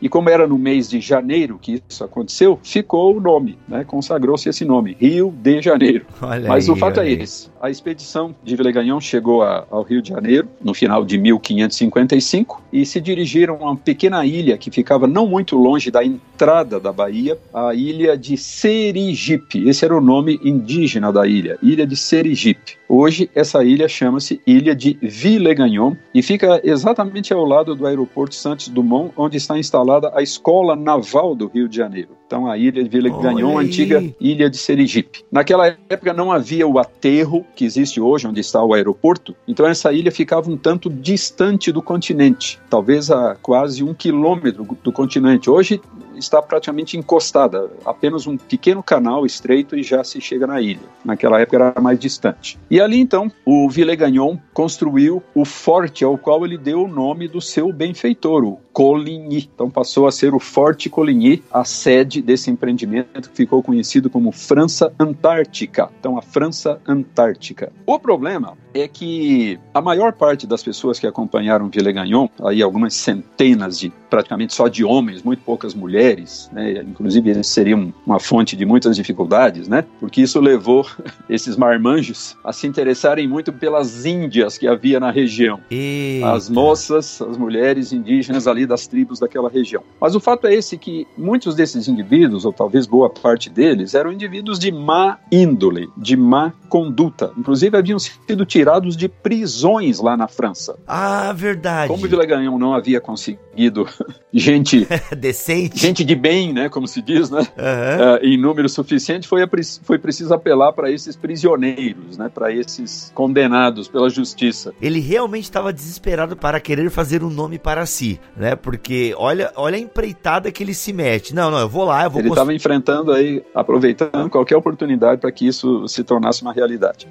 [0.00, 3.84] E como era no mês de janeiro que isso aconteceu, ficou o nome, né?
[3.84, 6.04] consagrou-se esse nome, Rio de Janeiro.
[6.20, 10.02] Olha Mas aí, o fato é esse: a expedição de Villegagnon chegou a, ao Rio
[10.02, 15.06] de Janeiro no final de 1555 e se dirigiram a uma pequena ilha que ficava
[15.06, 19.66] não muito longe da entrada da Bahia, a ilha de Serigipe.
[19.68, 22.76] Esse era o nome indígena da ilha, Ilha de Serigipe.
[22.88, 28.68] Hoje, essa ilha chama-se Ilha de Villegagnon e fica exatamente ao lado do aeroporto Santos
[28.68, 32.10] Dumont, onde está instalada a Escola Naval do Rio de Janeiro.
[32.26, 35.24] Então, a ilha de Villegagnon, antiga ilha de Serigipe.
[35.30, 39.92] Naquela época não havia o aterro que existe hoje, onde está o aeroporto, então essa
[39.92, 45.50] ilha ficava um tanto distante do continente, talvez a quase um quilômetro do continente.
[45.50, 45.80] Hoje
[46.24, 50.80] está praticamente encostada, apenas um pequeno canal estreito e já se chega na ilha.
[51.04, 52.58] Naquela época era mais distante.
[52.70, 57.40] E ali então o Villegagnon construiu o forte ao qual ele deu o nome do
[57.40, 59.48] seu benfeitor, o Coligny.
[59.54, 64.32] Então passou a ser o Forte Coligny, a sede desse empreendimento que ficou conhecido como
[64.32, 65.88] França Antártica.
[66.00, 67.72] Então a França Antártica.
[67.86, 73.78] O problema é que a maior parte das pessoas que acompanharam Villegagnon, aí algumas centenas
[73.78, 76.82] de praticamente só de homens, muito poucas mulheres, né?
[76.82, 79.84] Inclusive eles seriam uma fonte de muitas dificuldades, né?
[80.00, 80.86] Porque isso levou
[81.28, 85.60] esses marmanjos a se interessarem muito pelas índias que havia na região.
[85.70, 86.32] Eita.
[86.32, 89.82] As moças, as mulheres indígenas ali das tribos daquela região.
[90.00, 94.12] Mas o fato é esse que muitos desses indivíduos, ou talvez boa parte deles, eram
[94.12, 97.32] indivíduos de má índole, de má conduta.
[97.36, 98.63] Inclusive haviam sido tirados
[98.96, 100.76] de prisões lá na França.
[100.86, 101.88] Ah, verdade.
[101.88, 103.86] Como Villegagnon não havia conseguido
[104.32, 108.14] gente decente, gente de bem, né, como se diz, né, uhum.
[108.14, 109.42] uh, em número suficiente, foi,
[109.82, 114.72] foi preciso apelar para esses prisioneiros, né, para esses condenados pela justiça.
[114.80, 119.76] Ele realmente estava desesperado para querer fazer um nome para si, né, porque olha, olha
[119.76, 121.34] a empreitada que ele se mete.
[121.34, 122.20] Não, não, eu vou lá, eu vou.
[122.20, 127.08] Ele estava enfrentando aí, aproveitando qualquer oportunidade para que isso se tornasse uma realidade.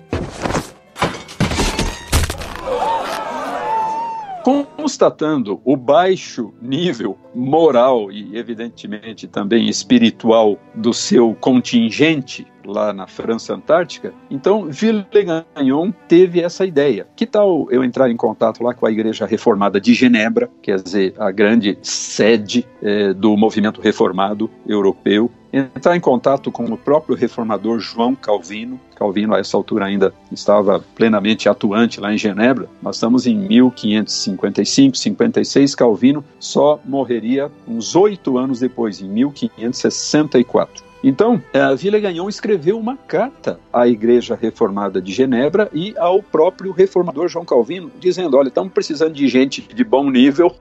[4.43, 13.53] Constatando o baixo nível moral e, evidentemente, também espiritual do seu contingente lá na França
[13.53, 14.13] Antártica.
[14.29, 17.07] Então, Villegagnon teve essa ideia.
[17.15, 21.13] Que tal eu entrar em contato lá com a Igreja Reformada de Genebra, quer dizer,
[21.17, 27.79] a grande sede eh, do movimento reformado europeu, entrar em contato com o próprio reformador
[27.79, 28.79] João Calvino.
[28.95, 32.67] Calvino, a essa altura, ainda estava plenamente atuante lá em Genebra.
[32.81, 35.75] Nós estamos em 1555, 56.
[35.75, 40.93] Calvino só morreria uns oito anos depois, em 1564.
[41.03, 47.27] Então, a Villegagnon escreveu uma carta à Igreja Reformada de Genebra e ao próprio reformador
[47.27, 50.55] João Calvino, dizendo: olha, estamos precisando de gente de bom nível,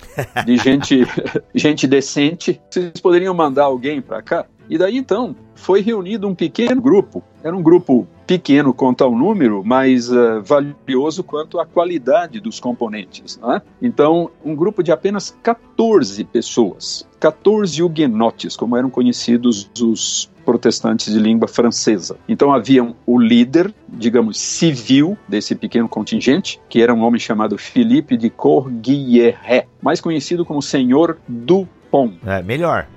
[0.45, 1.07] de gente,
[1.55, 2.61] gente decente.
[2.69, 4.47] Vocês poderiam mandar alguém para cá?
[4.69, 7.23] E daí então foi reunido um pequeno grupo.
[7.43, 13.39] Era um grupo pequeno quanto ao número, mas uh, valioso quanto à qualidade dos componentes.
[13.43, 13.61] Né?
[13.81, 21.19] Então, um grupo de apenas 14 pessoas, 14 huguenotes, como eram conhecidos os protestantes de
[21.19, 22.17] língua francesa.
[22.29, 28.17] Então havia o líder, digamos, civil desse pequeno contingente, que era um homem chamado Philippe
[28.17, 32.15] de Courguillet, mais conhecido como Senhor do Pom.
[32.25, 32.89] É, melhor.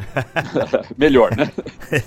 [0.97, 1.51] melhor, né?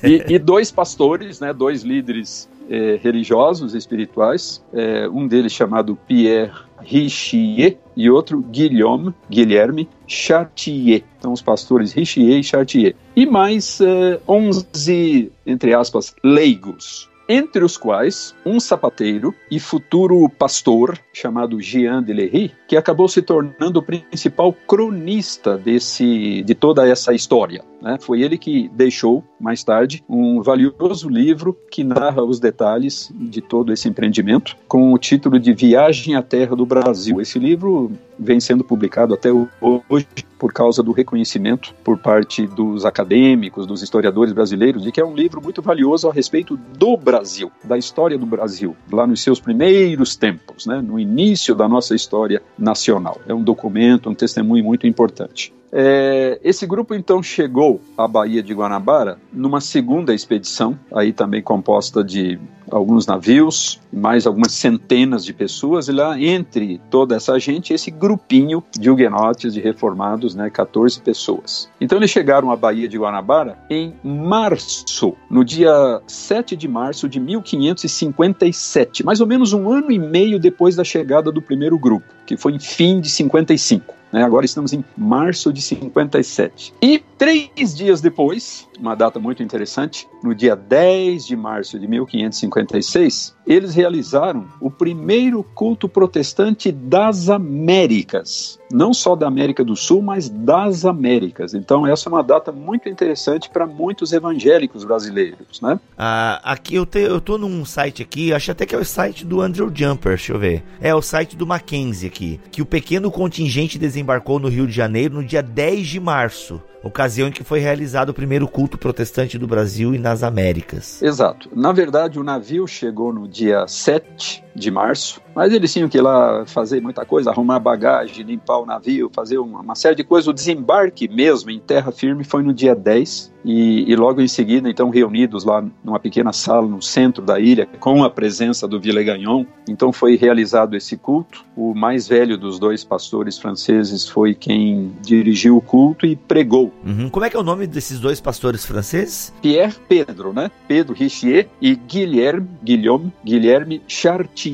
[0.02, 6.50] E, e, dois pastores, né, dois líderes eh, religiosos espirituais, eh, um deles chamado Pierre
[6.80, 11.04] Richier e outro Guillaume, Guilherme Chartier.
[11.18, 12.96] Então, os pastores Richier e Chartier.
[13.14, 20.98] E mais eh, 11, entre aspas, leigos entre os quais um sapateiro e futuro pastor
[21.12, 27.12] chamado Jean de Lery, que acabou se tornando o principal cronista desse, de toda essa
[27.12, 27.62] história.
[27.82, 27.98] Né?
[28.00, 33.72] Foi ele que deixou, mais tarde, um valioso livro que narra os detalhes de todo
[33.72, 37.20] esse empreendimento, com o título de Viagem à Terra do Brasil.
[37.20, 40.06] Esse livro vem sendo publicado até hoje
[40.38, 45.14] por causa do reconhecimento por parte dos acadêmicos, dos historiadores brasileiros, de que é um
[45.14, 50.16] livro muito valioso a respeito do Brasil, da história do Brasil, lá nos seus primeiros
[50.16, 53.20] tempos, né, no início da nossa história nacional.
[53.26, 55.52] É um documento, um testemunho muito importante.
[55.72, 62.02] É, esse grupo então chegou à Baía de Guanabara numa segunda expedição, aí também composta
[62.02, 62.38] de
[62.70, 68.62] alguns navios, mais algumas centenas de pessoas, e lá entre toda essa gente, esse grupinho
[68.78, 71.68] de huguenotes, de reformados, né, 14 pessoas.
[71.80, 77.18] Então eles chegaram à Baía de Guanabara em março, no dia 7 de março de
[77.20, 82.36] 1557, mais ou menos um ano e meio depois da chegada do primeiro grupo, que
[82.36, 83.97] foi em fim de 55.
[84.12, 84.22] Né?
[84.22, 86.74] Agora estamos em março de 57.
[86.82, 93.36] E três dias depois, uma data muito interessante, no dia 10 de março de 1556,
[93.46, 98.58] eles realizaram o primeiro culto protestante das Américas.
[98.70, 101.54] Não só da América do Sul, mas das Américas.
[101.54, 105.80] Então, essa é uma data muito interessante para muitos evangélicos brasileiros, né?
[105.96, 109.40] Ah, aqui eu, te, eu num site aqui, acho até que é o site do
[109.40, 110.62] Andrew Jumper, deixa eu ver.
[110.80, 115.14] É o site do Mackenzie aqui, que o pequeno contingente desembarcou no Rio de Janeiro
[115.14, 119.46] no dia 10 de março ocasião em que foi realizado o primeiro culto protestante do
[119.46, 121.02] Brasil e nas Américas.
[121.02, 121.50] Exato.
[121.54, 126.00] Na verdade, o navio chegou no dia 7 de março, mas eles tinham que ir
[126.00, 130.28] lá fazer muita coisa, arrumar bagagem, limpar o navio, fazer uma, uma série de coisas.
[130.28, 134.68] O desembarque mesmo em terra firme foi no dia 10 e, e, logo em seguida,
[134.68, 139.44] então, reunidos lá numa pequena sala no centro da ilha, com a presença do Villegagnon,
[139.68, 141.44] então foi realizado esse culto.
[141.56, 146.72] O mais velho dos dois pastores franceses foi quem dirigiu o culto e pregou.
[146.84, 147.08] Uhum.
[147.08, 149.32] Como é que é o nome desses dois pastores franceses?
[149.40, 150.50] Pierre Pedro, né?
[150.66, 154.47] Pedro Richier e Guilherme, Guilherme, Guilherme Chartier.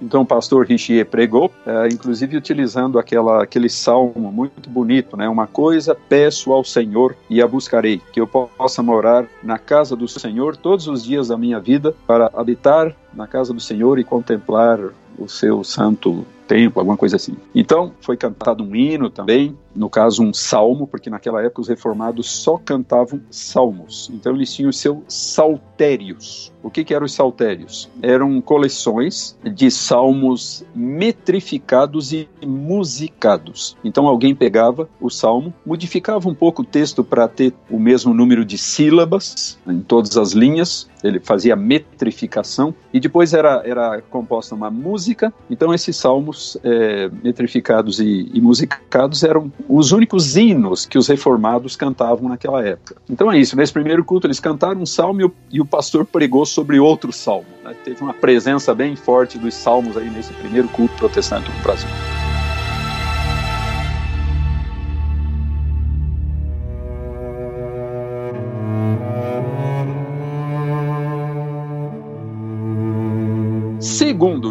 [0.00, 5.28] Então, o pastor Richier pregou, uh, inclusive utilizando aquela, aquele salmo muito bonito, né?
[5.28, 10.08] Uma coisa peço ao Senhor e a buscarei que eu possa morar na casa do
[10.08, 14.78] Senhor todos os dias da minha vida, para habitar na casa do Senhor e contemplar
[15.18, 17.36] o seu santo templo, alguma coisa assim.
[17.54, 22.30] Então, foi cantado um hino também, no caso um salmo, porque naquela época os reformados
[22.30, 24.10] só cantavam salmos.
[24.12, 26.52] Então eles tinham os seus saltérios.
[26.62, 27.90] O que, que eram os saltérios?
[28.00, 33.76] Eram coleções de salmos metrificados e musicados.
[33.84, 38.44] Então alguém pegava o salmo, modificava um pouco o texto para ter o mesmo número
[38.44, 44.70] de sílabas em todas as linhas, ele fazia metrificação e depois era, era composta uma
[44.70, 45.32] música.
[45.50, 51.76] Então esses salmos é, metrificados e, e musicados eram os únicos hinos que os reformados
[51.76, 52.96] cantavam naquela época.
[53.08, 56.78] Então é isso, nesse primeiro culto eles cantaram um salmo e o, pastor pregou sobre
[56.78, 57.46] outro salmo.
[57.62, 57.74] Né?
[57.84, 61.88] Teve uma presença bem forte dos salmos aí nesse primeiro culto protestante no Brasil.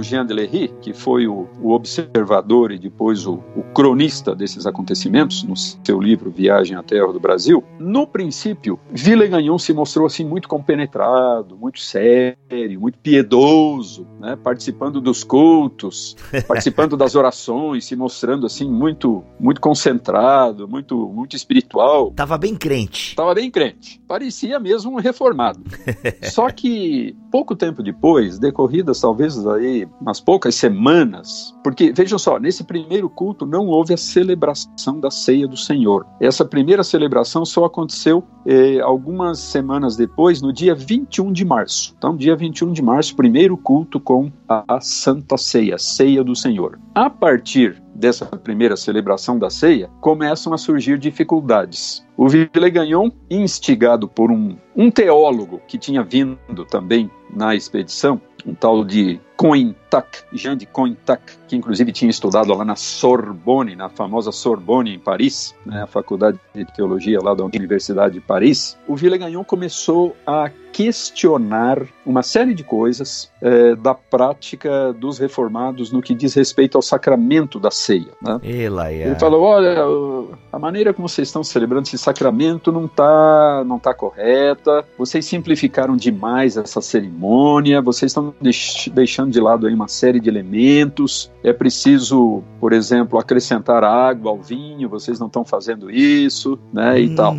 [0.04, 5.43] Jean de Lery, que foi o, o observador e depois o, o, cronista desses acontecimentos,
[5.43, 10.47] no seu livro Viagem à Terra do Brasil, no princípio, Villegagnon se mostrou assim muito
[10.47, 16.16] compenetrado, muito sério, muito piedoso, né, participando dos cultos,
[16.47, 22.12] participando das orações, se mostrando assim muito, muito concentrado, muito, muito espiritual.
[22.12, 23.16] Tava bem crente.
[23.16, 24.01] Tava bem crente.
[24.08, 25.64] Parecia mesmo um reformado.
[26.32, 32.63] Só que pouco tempo depois, decorridas talvez aí umas poucas semanas, porque vejam só, nesse
[32.63, 36.05] primeiro culto não houve a celebração da ceia do Senhor.
[36.21, 41.95] Essa primeira celebração só aconteceu eh, algumas semanas depois, no dia 21 de março.
[41.97, 46.77] Então, dia 21 de março, primeiro culto com a, a Santa Ceia, Ceia do Senhor.
[46.93, 52.06] A partir dessa primeira celebração da ceia, começam a surgir dificuldades.
[52.18, 58.84] O Villegagnon, instigado por um, um teólogo que tinha vindo também na expedição, um tal
[58.84, 64.93] de Cointac, Jean de Cointac, que inclusive tinha estudado lá na Sorbonne, na famosa Sorbonne
[64.93, 70.15] em Paris, né, a faculdade de teologia lá da Universidade de Paris, o Villegagnon começou
[70.25, 76.75] a questionar uma série de coisas é, da prática dos reformados no que diz respeito
[76.75, 78.11] ao sacramento da ceia.
[78.21, 78.39] Né?
[79.05, 79.77] Ele falou: olha,
[80.51, 85.95] a maneira como vocês estão celebrando esse sacramento não está não tá correta, vocês simplificaram
[85.95, 91.53] demais essa cerimônia, vocês estão deix deixando de lado aí uma série de elementos, é
[91.53, 97.15] preciso, por exemplo, acrescentar água ao vinho, vocês não estão fazendo isso, né, e hum.
[97.15, 97.36] tal.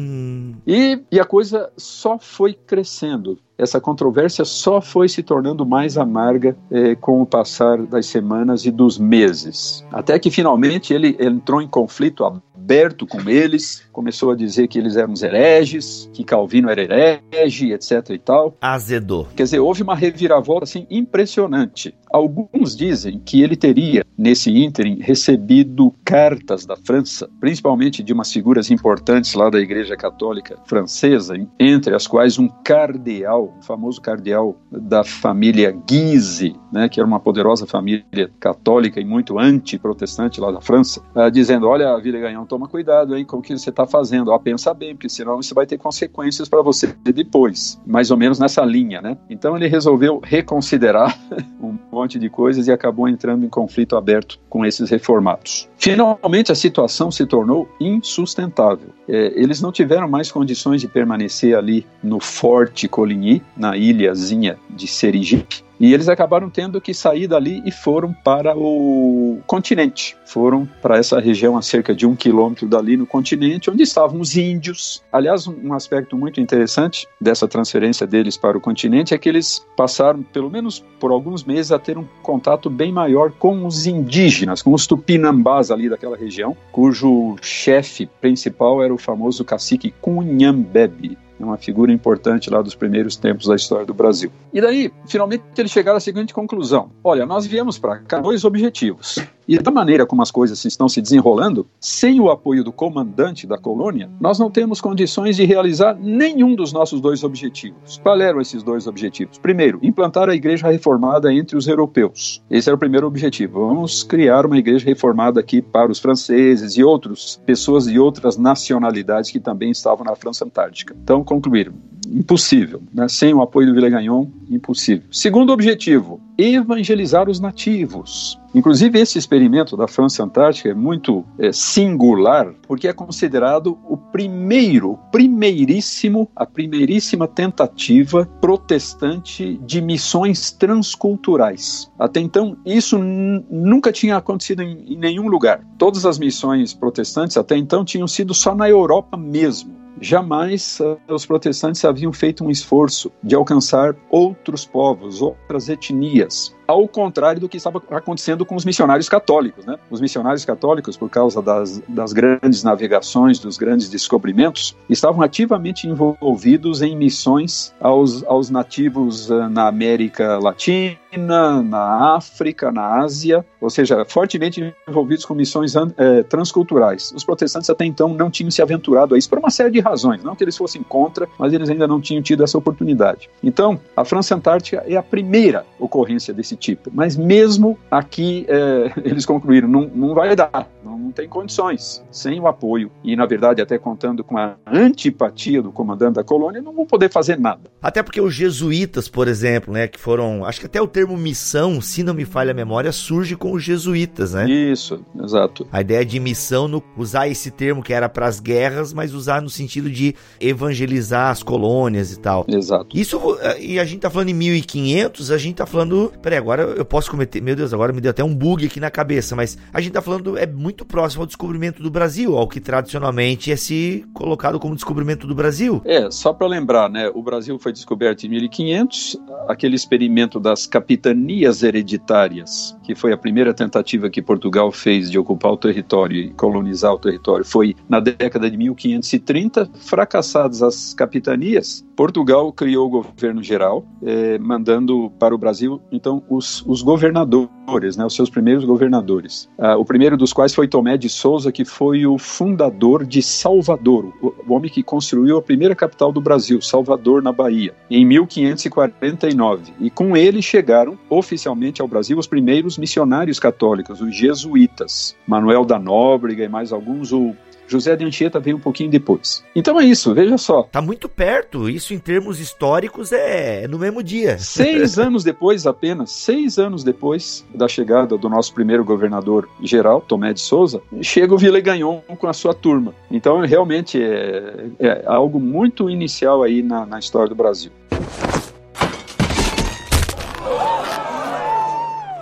[0.66, 6.56] E, e a coisa só foi crescendo essa controvérsia só foi se tornando mais amarga
[6.70, 9.84] eh, com o passar das semanas e dos meses.
[9.92, 12.24] Até que finalmente ele entrou em conflito
[12.64, 18.08] aberto com eles, começou a dizer que eles eram hereges, que Calvino era herege, etc
[18.10, 18.56] e tal.
[18.58, 19.28] Azedou.
[19.36, 21.94] Quer dizer, houve uma reviravolta assim impressionante.
[22.10, 28.70] Alguns dizem que ele teria, nesse ínterim, recebido cartas da França, principalmente de umas figuras
[28.70, 35.04] importantes lá da Igreja Católica Francesa, entre as quais um cardeal, um famoso cardeal da
[35.04, 41.02] família Guise, né, que era uma poderosa família católica e muito anti-protestante lá da França,
[41.14, 44.72] uh, dizendo: Olha, Villegagnon, toma cuidado aí com o que você está fazendo, ó, pensa
[44.72, 47.80] bem, porque senão isso vai ter consequências para você depois.
[47.84, 49.18] Mais ou menos nessa linha, né?
[49.28, 51.18] Então ele resolveu reconsiderar
[51.60, 55.68] um monte de coisas e acabou entrando em conflito aberto com esses reformados.
[55.76, 58.90] Finalmente, a situação se tornou insustentável.
[59.08, 64.86] É, eles não tiveram mais condições de permanecer ali no Forte Coligny, na ilhazinha de
[64.86, 70.16] Sergipe, e eles acabaram tendo que sair dali e foram para o continente.
[70.24, 74.34] Foram para essa região a cerca de um quilômetro dali no continente, onde estavam os
[74.34, 75.02] índios.
[75.12, 80.22] Aliás, um aspecto muito interessante dessa transferência deles para o continente é que eles passaram,
[80.22, 84.72] pelo menos por alguns meses, a ter um contato bem maior com os indígenas, com
[84.72, 91.92] os tupinambás ali daquela região, cujo chefe principal era o famoso cacique Cunhambebe uma figura
[91.92, 94.30] importante lá dos primeiros tempos da história do Brasil.
[94.52, 99.18] E daí, finalmente, eles chegaram à seguinte conclusão: olha, nós viemos para cá dois objetivos.
[99.46, 103.58] E da maneira como as coisas estão se desenrolando, sem o apoio do comandante da
[103.58, 108.00] colônia, nós não temos condições de realizar nenhum dos nossos dois objetivos.
[108.02, 109.38] Quais eram esses dois objetivos?
[109.38, 112.42] Primeiro, implantar a igreja reformada entre os europeus.
[112.50, 113.66] Esse era o primeiro objetivo.
[113.66, 119.30] Vamos criar uma igreja reformada aqui para os franceses e outras pessoas de outras nacionalidades
[119.30, 120.96] que também estavam na França Antártica.
[121.02, 121.74] Então, concluíram
[122.08, 122.82] impossível.
[122.92, 123.08] Né?
[123.08, 125.04] Sem o apoio do Villegagnon, impossível.
[125.10, 128.38] Segundo objetivo, evangelizar os nativos.
[128.54, 134.96] Inclusive, esse experimento da França Antártica é muito é, singular, porque é considerado o primeiro,
[135.10, 141.90] primeiríssimo, a primeiríssima tentativa protestante de missões transculturais.
[141.98, 145.60] Até então, isso nunca tinha acontecido em, em nenhum lugar.
[145.76, 150.78] Todas as missões protestantes até então tinham sido só na Europa mesmo jamais
[151.08, 157.48] os protestantes haviam feito um esforço de alcançar outros povos, outras etnias ao contrário do
[157.48, 159.64] que estava acontecendo com os missionários católicos.
[159.64, 159.76] Né?
[159.90, 166.82] Os missionários católicos, por causa das, das grandes navegações, dos grandes descobrimentos, estavam ativamente envolvidos
[166.82, 174.04] em missões aos, aos nativos uh, na América Latina, na África, na Ásia, ou seja,
[174.04, 175.90] fortemente envolvidos com missões uh,
[176.28, 177.12] transculturais.
[177.14, 180.22] Os protestantes até então não tinham se aventurado a isso por uma série de razões,
[180.22, 183.28] não que eles fossem contra, mas eles ainda não tinham tido essa oportunidade.
[183.42, 186.90] Então, a França Antártica é a primeira ocorrência desse desse tipo.
[186.92, 192.02] Mas mesmo aqui é, eles concluíram, não, não vai dar, não, não tem condições.
[192.10, 196.62] Sem o apoio e, na verdade, até contando com a antipatia do comandante da colônia,
[196.62, 197.62] não vão poder fazer nada.
[197.82, 201.80] Até porque os jesuítas, por exemplo, né, que foram, acho que até o termo missão,
[201.80, 204.48] se não me falha a memória, surge com os jesuítas, né?
[204.48, 205.66] Isso, exato.
[205.70, 209.42] A ideia de missão, no, usar esse termo que era para as guerras, mas usar
[209.42, 212.44] no sentido de evangelizar as colônias e tal.
[212.48, 212.96] Exato.
[212.96, 213.20] Isso,
[213.58, 217.10] e a gente tá falando em 1500, a gente tá falando, peraí, agora eu posso
[217.10, 217.40] cometer.
[217.40, 220.02] Meu Deus, agora me deu até um bug aqui na cabeça, mas a gente tá
[220.02, 224.74] falando é muito próximo ao descobrimento do Brasil, ao que tradicionalmente é se colocado como
[224.74, 225.80] descobrimento do Brasil.
[225.84, 227.10] É, só para lembrar, né?
[227.14, 229.16] O Brasil foi descoberto em 1500,
[229.48, 235.52] aquele experimento das capitanias hereditárias, que foi a primeira tentativa que Portugal fez de ocupar
[235.52, 239.70] o território e colonizar o território, foi na década de 1530.
[239.74, 246.64] Fracassadas as capitanias, Portugal criou o governo geral, eh, mandando para o Brasil, então, os,
[246.66, 249.48] os governadores, né, os seus primeiros governadores.
[249.58, 254.12] Uh, o primeiro dos quais foi Tomé de Souza, que foi o fundador de Salvador,
[254.20, 259.72] o, o homem que construiu a primeira capital do Brasil, Salvador, na Bahia, em 1549.
[259.80, 265.78] E com ele chegaram oficialmente ao Brasil os primeiros missionários católicos, os jesuítas, Manuel da
[265.78, 267.34] Nóbrega e mais alguns, o
[267.66, 269.44] José de Anchieta veio um pouquinho depois.
[269.54, 270.64] Então é isso, veja só.
[270.64, 274.38] Tá muito perto, isso em termos históricos é no mesmo dia.
[274.38, 280.32] Seis anos depois, apenas, seis anos depois da chegada do nosso primeiro governador geral, Tomé
[280.32, 282.94] de Souza, chega o Villegagnon com a sua turma.
[283.10, 287.70] Então realmente é, é algo muito inicial aí na, na história do Brasil.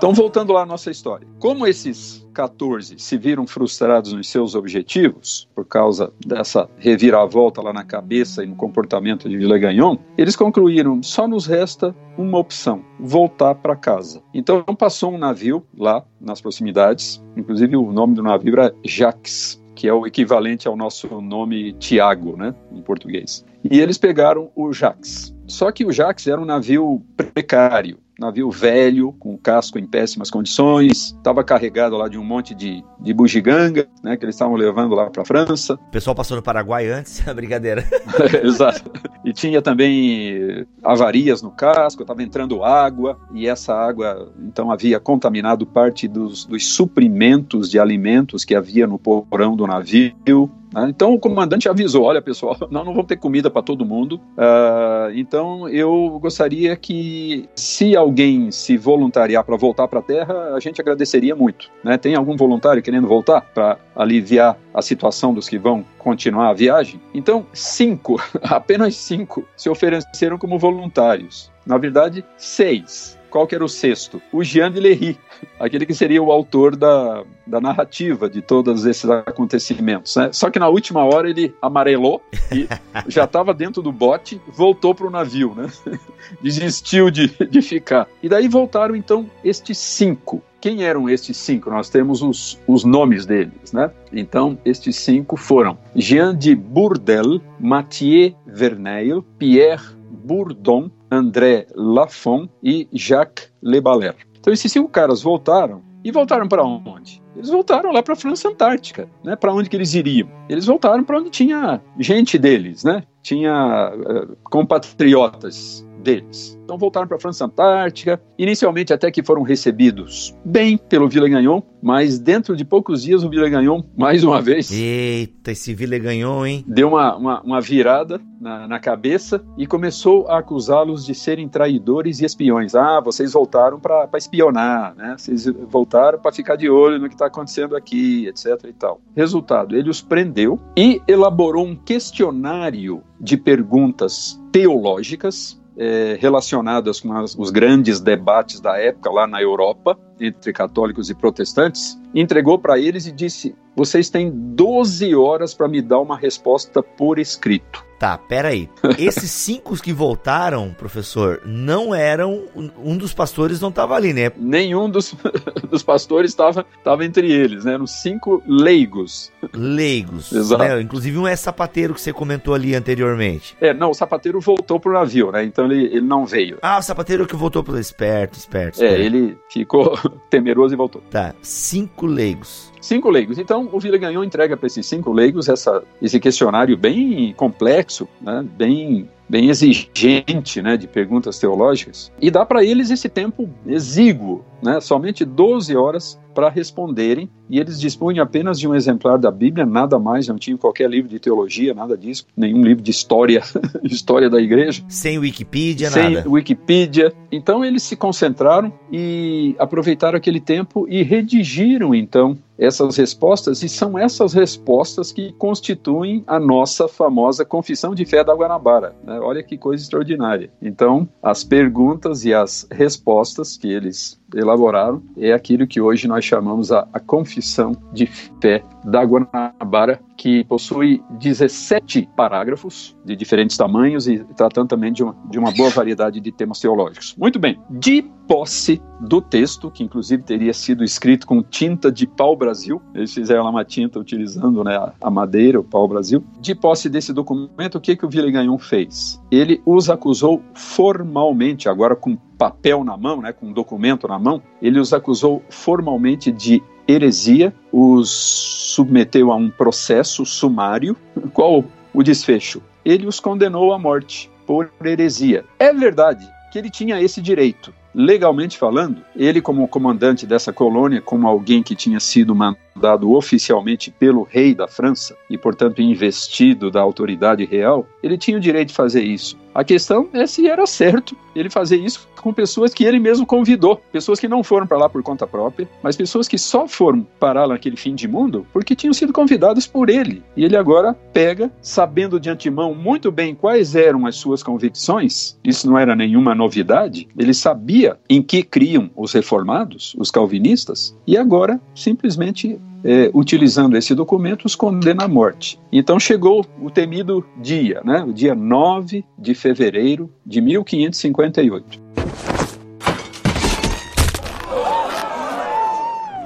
[0.02, 1.28] Então, voltando lá à nossa história.
[1.38, 7.84] Como esses 14 se viram frustrados nos seus objetivos, por causa dessa reviravolta lá na
[7.84, 13.76] cabeça e no comportamento de Villegagnon, eles concluíram: só nos resta uma opção, voltar para
[13.76, 14.20] casa.
[14.34, 19.88] Então, passou um navio lá nas proximidades, inclusive o nome do navio era Jacques que
[19.88, 23.44] é o equivalente ao nosso nome Tiago, né, em português.
[23.68, 25.34] E eles pegaram o Jacques.
[25.46, 31.14] Só que o Jacques era um navio precário, navio velho, com casco em péssimas condições,
[31.16, 35.10] estava carregado lá de um monte de, de bugiganga, né, que eles estavam levando lá
[35.10, 35.74] para a França.
[35.74, 37.84] O pessoal passou no Paraguai antes, a brincadeira.
[38.42, 38.90] Exato.
[39.24, 45.66] E tinha também avarias no casco, estava entrando água, e essa água, então, havia contaminado
[45.66, 50.50] parte dos, dos suprimentos de alimentos que havia no porão do navio.
[50.72, 50.86] Né?
[50.88, 54.16] Então o comandante avisou: olha pessoal, nós não vamos ter comida para todo mundo.
[54.36, 60.60] Uh, então eu gostaria que, se alguém se voluntariar para voltar para a Terra, a
[60.60, 61.70] gente agradeceria muito.
[61.84, 61.96] Né?
[61.96, 67.00] Tem algum voluntário querendo voltar para aliviar a situação dos que vão continuar a viagem?
[67.14, 71.50] Então, cinco, apenas cinco, se ofereceram como voluntários.
[71.66, 74.20] Na verdade, seis qual que era o sexto?
[74.30, 75.18] O Jean de Lery,
[75.58, 80.14] aquele que seria o autor da, da narrativa de todos esses acontecimentos.
[80.14, 80.30] Né?
[80.32, 82.22] Só que na última hora ele amarelou
[82.52, 82.68] e
[83.08, 85.66] já estava dentro do bote, voltou para o navio, né?
[86.42, 88.06] desistiu de, de ficar.
[88.22, 90.42] E daí voltaram então estes cinco.
[90.60, 91.70] Quem eram estes cinco?
[91.70, 93.90] Nós temos os, os nomes deles, né?
[94.12, 103.52] Então, estes cinco foram Jean de Bourdelle, Mathieu Verneil, Pierre Bourdon, André Lafont e Jacques
[103.62, 104.16] Le Baller.
[104.40, 107.21] Então esses cinco caras voltaram e voltaram para onde?
[107.34, 109.36] Eles voltaram lá para a França Antártica, né?
[109.36, 110.28] Para onde que eles iriam?
[110.48, 113.02] Eles voltaram para onde tinha gente deles, né?
[113.22, 116.58] Tinha uh, compatriotas deles.
[116.64, 122.18] Então voltaram para a França Antártica, inicialmente até que foram recebidos bem pelo Villegagnon, mas
[122.18, 124.70] dentro de poucos dias o Villegagnon, mais uma vez...
[124.72, 126.64] Eita, esse Villegagnon, hein?
[126.66, 132.20] Deu uma, uma, uma virada na, na, cabeça e começou a acusá-los de serem traidores
[132.20, 132.74] e espiões.
[132.74, 135.14] Ah, vocês voltaram para espionar, né?
[135.16, 139.00] Vocês voltaram para ficar de olho no que está acontecendo aqui, etc e tal.
[139.16, 147.34] Resultado, ele os prendeu e elaborou um questionário de perguntas teológicas é, relacionadas com as,
[147.34, 153.06] os grandes debates da época lá na Europa, entre católicos e protestantes, entregou para eles
[153.06, 157.84] e disse: Vocês têm 12 horas para me dar uma resposta por escrito.
[158.02, 158.68] Tá, peraí.
[158.98, 162.48] Esses cinco que voltaram, professor, não eram.
[162.76, 164.32] Um dos pastores não estava ali, né?
[164.36, 165.14] Nenhum dos,
[165.70, 167.74] dos pastores estava tava entre eles, né?
[167.74, 169.30] Eram cinco leigos.
[169.54, 170.32] Leigos.
[170.32, 170.64] Exato.
[170.64, 170.80] Né?
[170.80, 173.56] Inclusive um é sapateiro que você comentou ali anteriormente.
[173.60, 175.44] É, não, o sapateiro voltou pro navio, né?
[175.44, 176.58] Então ele, ele não veio.
[176.60, 178.82] Ah, o sapateiro que voltou pro esperto, esperto.
[178.82, 179.00] É, esperto.
[179.00, 179.96] É, ele ficou
[180.28, 181.00] temeroso e voltou.
[181.08, 182.71] Tá, cinco leigos.
[182.82, 183.38] Cinco leigos.
[183.38, 189.08] Então, o Villegagnon entrega para esses cinco leigos essa, esse questionário bem complexo, né, bem
[189.28, 195.24] bem exigente né, de perguntas teológicas, e dá para eles esse tempo exíguo, né, somente
[195.24, 200.26] 12 horas para responderem, e eles dispunham apenas de um exemplar da Bíblia, nada mais,
[200.26, 203.42] não tinham qualquer livro de teologia, nada disso, nenhum livro de história,
[203.84, 204.82] história da igreja.
[204.88, 206.22] Sem Wikipedia, sem nada.
[206.22, 207.12] Sem Wikipedia.
[207.30, 213.98] Então eles se concentraram e aproveitaram aquele tempo e redigiram então essas respostas, e são
[213.98, 218.94] essas respostas que constituem a nossa famosa Confissão de Fé da Guanabara.
[219.02, 219.18] Né?
[219.18, 220.48] Olha que coisa extraordinária.
[220.60, 226.70] Então, as perguntas e as respostas que eles elaboraram é aquilo que hoje nós chamamos
[226.70, 234.06] a, a Confissão Confissão de Fé da Guanabara, que possui 17 parágrafos de diferentes tamanhos
[234.06, 237.16] e tratando também de uma, de uma boa variedade de temas teológicos.
[237.18, 242.80] Muito bem, de posse do texto, que inclusive teria sido escrito com tinta de pau-brasil,
[242.94, 246.24] eles fizeram lá uma tinta utilizando né, a madeira, o pau-brasil.
[246.40, 249.20] De posse desse documento, o que, que o Villegagnon fez?
[249.30, 254.42] Ele os acusou formalmente, agora com papel na mão, né, com um documento na mão,
[254.60, 260.96] ele os acusou formalmente de heresia, os submeteu a um processo sumário.
[261.32, 262.62] Qual o desfecho?
[262.84, 265.44] Ele os condenou à morte por heresia.
[265.58, 267.72] É verdade que ele tinha esse direito.
[267.94, 274.22] Legalmente falando, ele, como comandante dessa colônia, como alguém que tinha sido mandado oficialmente pelo
[274.22, 279.02] rei da França e, portanto, investido da autoridade real, ele tinha o direito de fazer
[279.02, 279.36] isso.
[279.54, 283.80] A questão é se era certo ele fazer isso com pessoas que ele mesmo convidou,
[283.90, 287.48] pessoas que não foram para lá por conta própria, mas pessoas que só foram parar
[287.48, 290.22] naquele fim de mundo porque tinham sido convidadas por ele.
[290.36, 295.68] E ele agora pega, sabendo de antemão muito bem quais eram as suas convicções, isso
[295.68, 301.60] não era nenhuma novidade, ele sabia em que criam os reformados, os calvinistas, e agora
[301.74, 305.58] simplesmente é, utilizando esse documento, os condena à morte.
[305.70, 311.82] Então chegou o temido dia, né, o dia 9 de fevereiro de 1558.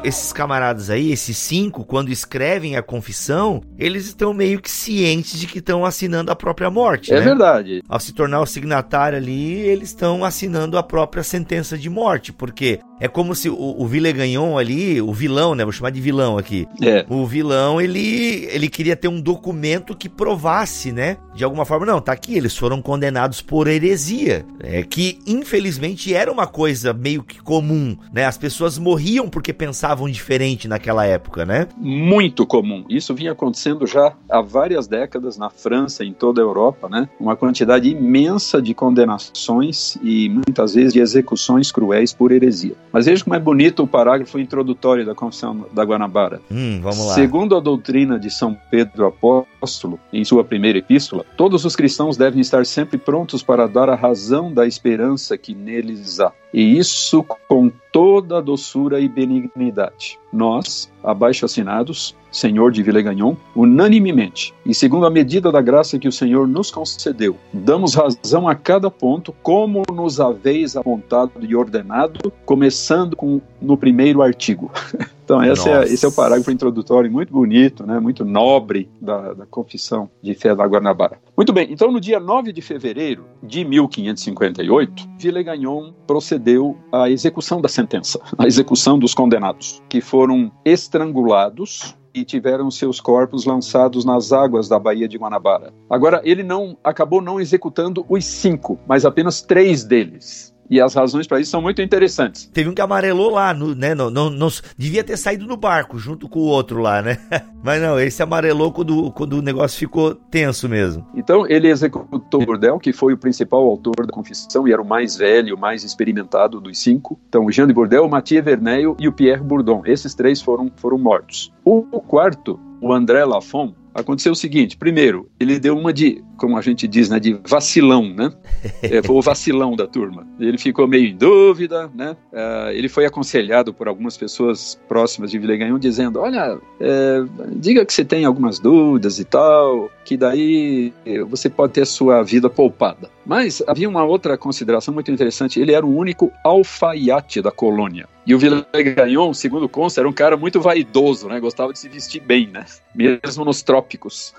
[0.06, 5.48] esses camaradas aí, esses cinco, quando escrevem a confissão, eles estão meio que cientes de
[5.48, 7.12] que estão assinando a própria morte.
[7.12, 7.24] É né?
[7.24, 7.82] verdade.
[7.88, 12.78] Ao se tornar o signatário ali, eles estão assinando a própria sentença de morte, porque
[12.98, 15.64] é como se o, o Villegagnon ali, o vilão, né?
[15.64, 16.66] Vou chamar de vilão aqui.
[16.82, 17.04] É.
[17.08, 21.18] O vilão, ele, ele queria ter um documento que provasse, né?
[21.34, 24.44] De alguma forma, não, tá aqui, eles foram condenados por heresia.
[24.60, 28.24] É que, infelizmente, era uma coisa meio que comum, né?
[28.24, 31.68] As pessoas morriam porque pensavam diferente naquela época, né?
[31.76, 32.84] Muito comum.
[32.88, 37.08] Isso vinha acontecendo já há várias décadas na França, em toda a Europa, né?
[37.20, 42.74] Uma quantidade imensa de condenações e muitas vezes de execuções cruéis por heresia.
[42.96, 46.40] Mas veja como é bonito o parágrafo introdutório da Confissão da Guanabara.
[46.50, 47.12] Hum, vamos lá.
[47.12, 52.40] Segundo a doutrina de São Pedro Apóstolo, em sua primeira epístola, todos os cristãos devem
[52.40, 56.32] estar sempre prontos para dar a razão da esperança que neles há.
[56.54, 60.18] E isso com toda a doçura e benignidade.
[60.30, 66.12] Nós, abaixo assinados, Senhor de Villegagnon, unanimemente, e segundo a medida da graça que o
[66.12, 73.16] Senhor nos concedeu, damos razão a cada ponto, como nos haveis apontado e ordenado, começando
[73.16, 74.70] com no primeiro artigo.
[75.26, 80.08] Então, é, esse é o parágrafo introdutório muito bonito, né, muito nobre da, da Confissão
[80.22, 81.18] de Fé da Guanabara.
[81.36, 87.68] Muito bem, então no dia 9 de fevereiro de 1558, Villegagnon procedeu à execução da
[87.68, 94.68] sentença, à execução dos condenados, que foram estrangulados e tiveram seus corpos lançados nas águas
[94.68, 95.72] da Baía de Guanabara.
[95.90, 100.55] Agora, ele não acabou não executando os cinco, mas apenas três deles.
[100.70, 102.50] E as razões para isso são muito interessantes.
[102.52, 103.94] Teve um que amarelou lá, no, né?
[103.94, 107.18] No, no, no, devia ter saído no barco junto com o outro lá, né?
[107.62, 111.06] Mas não, esse amarelou quando, quando o negócio ficou tenso mesmo.
[111.14, 115.16] Então ele executou Bourdel, que foi o principal autor da confissão e era o mais
[115.16, 117.18] velho, o mais experimentado dos cinco.
[117.28, 119.82] Então o Jean de Bourdel, o Mathieu Verneil e o Pierre Bourdon.
[119.84, 121.52] Esses três foram, foram mortos.
[121.64, 126.60] O quarto, o André Lafont, aconteceu o seguinte: primeiro, ele deu uma de, como a
[126.60, 128.32] gente diz, né, de vacilão, né?
[128.82, 130.26] É, foi o vacilão da turma.
[130.38, 132.16] Ele ficou meio em dúvida, né?
[132.32, 137.24] Uh, ele foi aconselhado por algumas pessoas próximas de Villegagnon dizendo: olha, é,
[137.56, 140.92] diga que você tem algumas dúvidas e tal, que daí
[141.28, 143.10] você pode ter a sua vida poupada.
[143.24, 148.06] Mas havia uma outra consideração muito interessante: ele era o único alfaiate da colônia.
[148.26, 151.38] E o Villegagnon, segundo consta, era um cara muito vaidoso, né?
[151.38, 152.66] Gostava de se vestir bem, né?
[152.92, 154.34] Mesmo nos trópicos.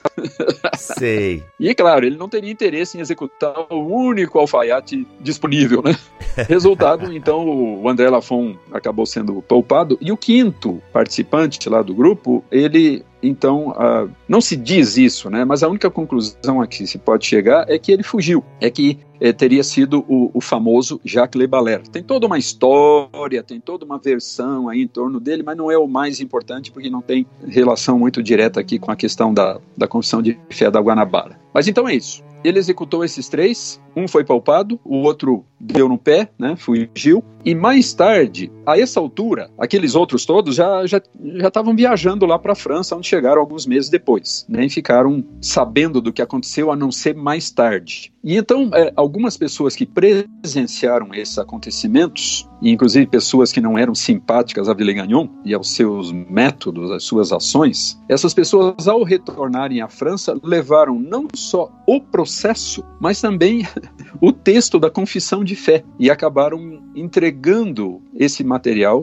[0.75, 1.41] Sei.
[1.57, 5.95] e, claro, ele não teria interesse em executar o único alfaiate disponível, né?
[6.49, 9.97] Resultado, então, o André Lafon acabou sendo poupado.
[10.01, 15.43] E o quinto participante lá do grupo, ele então, uh, não se diz isso, né?
[15.43, 18.43] Mas a única conclusão a que se pode chegar é que ele fugiu.
[18.61, 21.81] É que eh, teria sido o, o, famoso Jacques Le Baller.
[21.87, 25.77] Tem toda uma história, tem toda uma versão aí em torno dele, mas não é
[25.77, 29.87] o mais importante porque não tem relação muito direta aqui com a questão da, da
[29.87, 31.39] confissão de fé da Guanabara.
[31.53, 32.23] Mas então é isso.
[32.43, 37.55] Ele executou esses três, um foi poupado, o outro deu no pé, né, fugiu, e
[37.55, 42.55] mais tarde, a essa altura, aqueles outros todos já já estavam viajando lá para a
[42.55, 47.15] França, onde chegaram alguns meses depois, nem ficaram sabendo do que aconteceu a não ser
[47.15, 48.11] mais tarde.
[48.27, 53.95] E então, é, algumas pessoas que presenciaram esses acontecimentos, e inclusive pessoas que não eram
[53.95, 59.87] simpáticas a Villegagnon e aos seus métodos, às suas ações, essas pessoas, ao retornarem à
[59.87, 63.65] França, levaram não só o processo, mas também
[64.19, 68.56] o texto da confissão de fé e acabaram entregando esse material,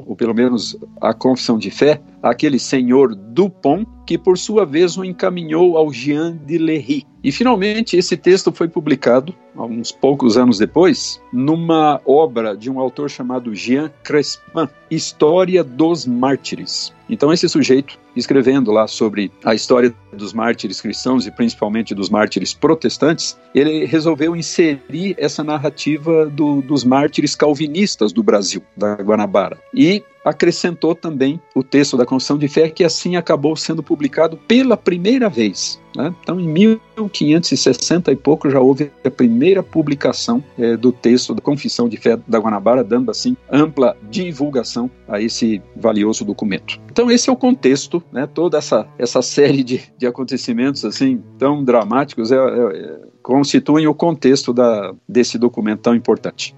[0.06, 5.04] ou pelo menos a confissão de fé, àquele senhor Dupont, que por sua vez o
[5.04, 7.06] encaminhou ao Jean de Lery.
[7.22, 13.08] E finalmente esse texto foi publicado, uns poucos anos depois, numa obra de um autor
[13.08, 16.92] chamado Jean Crespin, História dos Mártires.
[17.08, 22.54] Então esse sujeito, escrevendo lá sobre a história dos mártires cristãos e principalmente dos mártires
[22.54, 29.58] protestantes, ele resolveu inserir essa narrativa do, dos mártires calvinistas do Brasil, da Guanabara.
[29.72, 34.76] E acrescentou também o texto da Confissão de Fé, que assim acabou sendo publicado pela
[34.76, 35.80] primeira vez.
[35.96, 36.12] Né?
[36.22, 41.88] Então, em 1560 e pouco, já houve a primeira publicação é, do texto da Confissão
[41.88, 46.80] de Fé da Guanabara, dando assim ampla divulgação a esse valioso documento.
[46.90, 48.26] Então, esse é o contexto, né?
[48.26, 54.52] toda essa, essa série de, de acontecimentos assim tão dramáticos é, é, constituem o contexto
[54.52, 56.54] da, desse documento tão importante.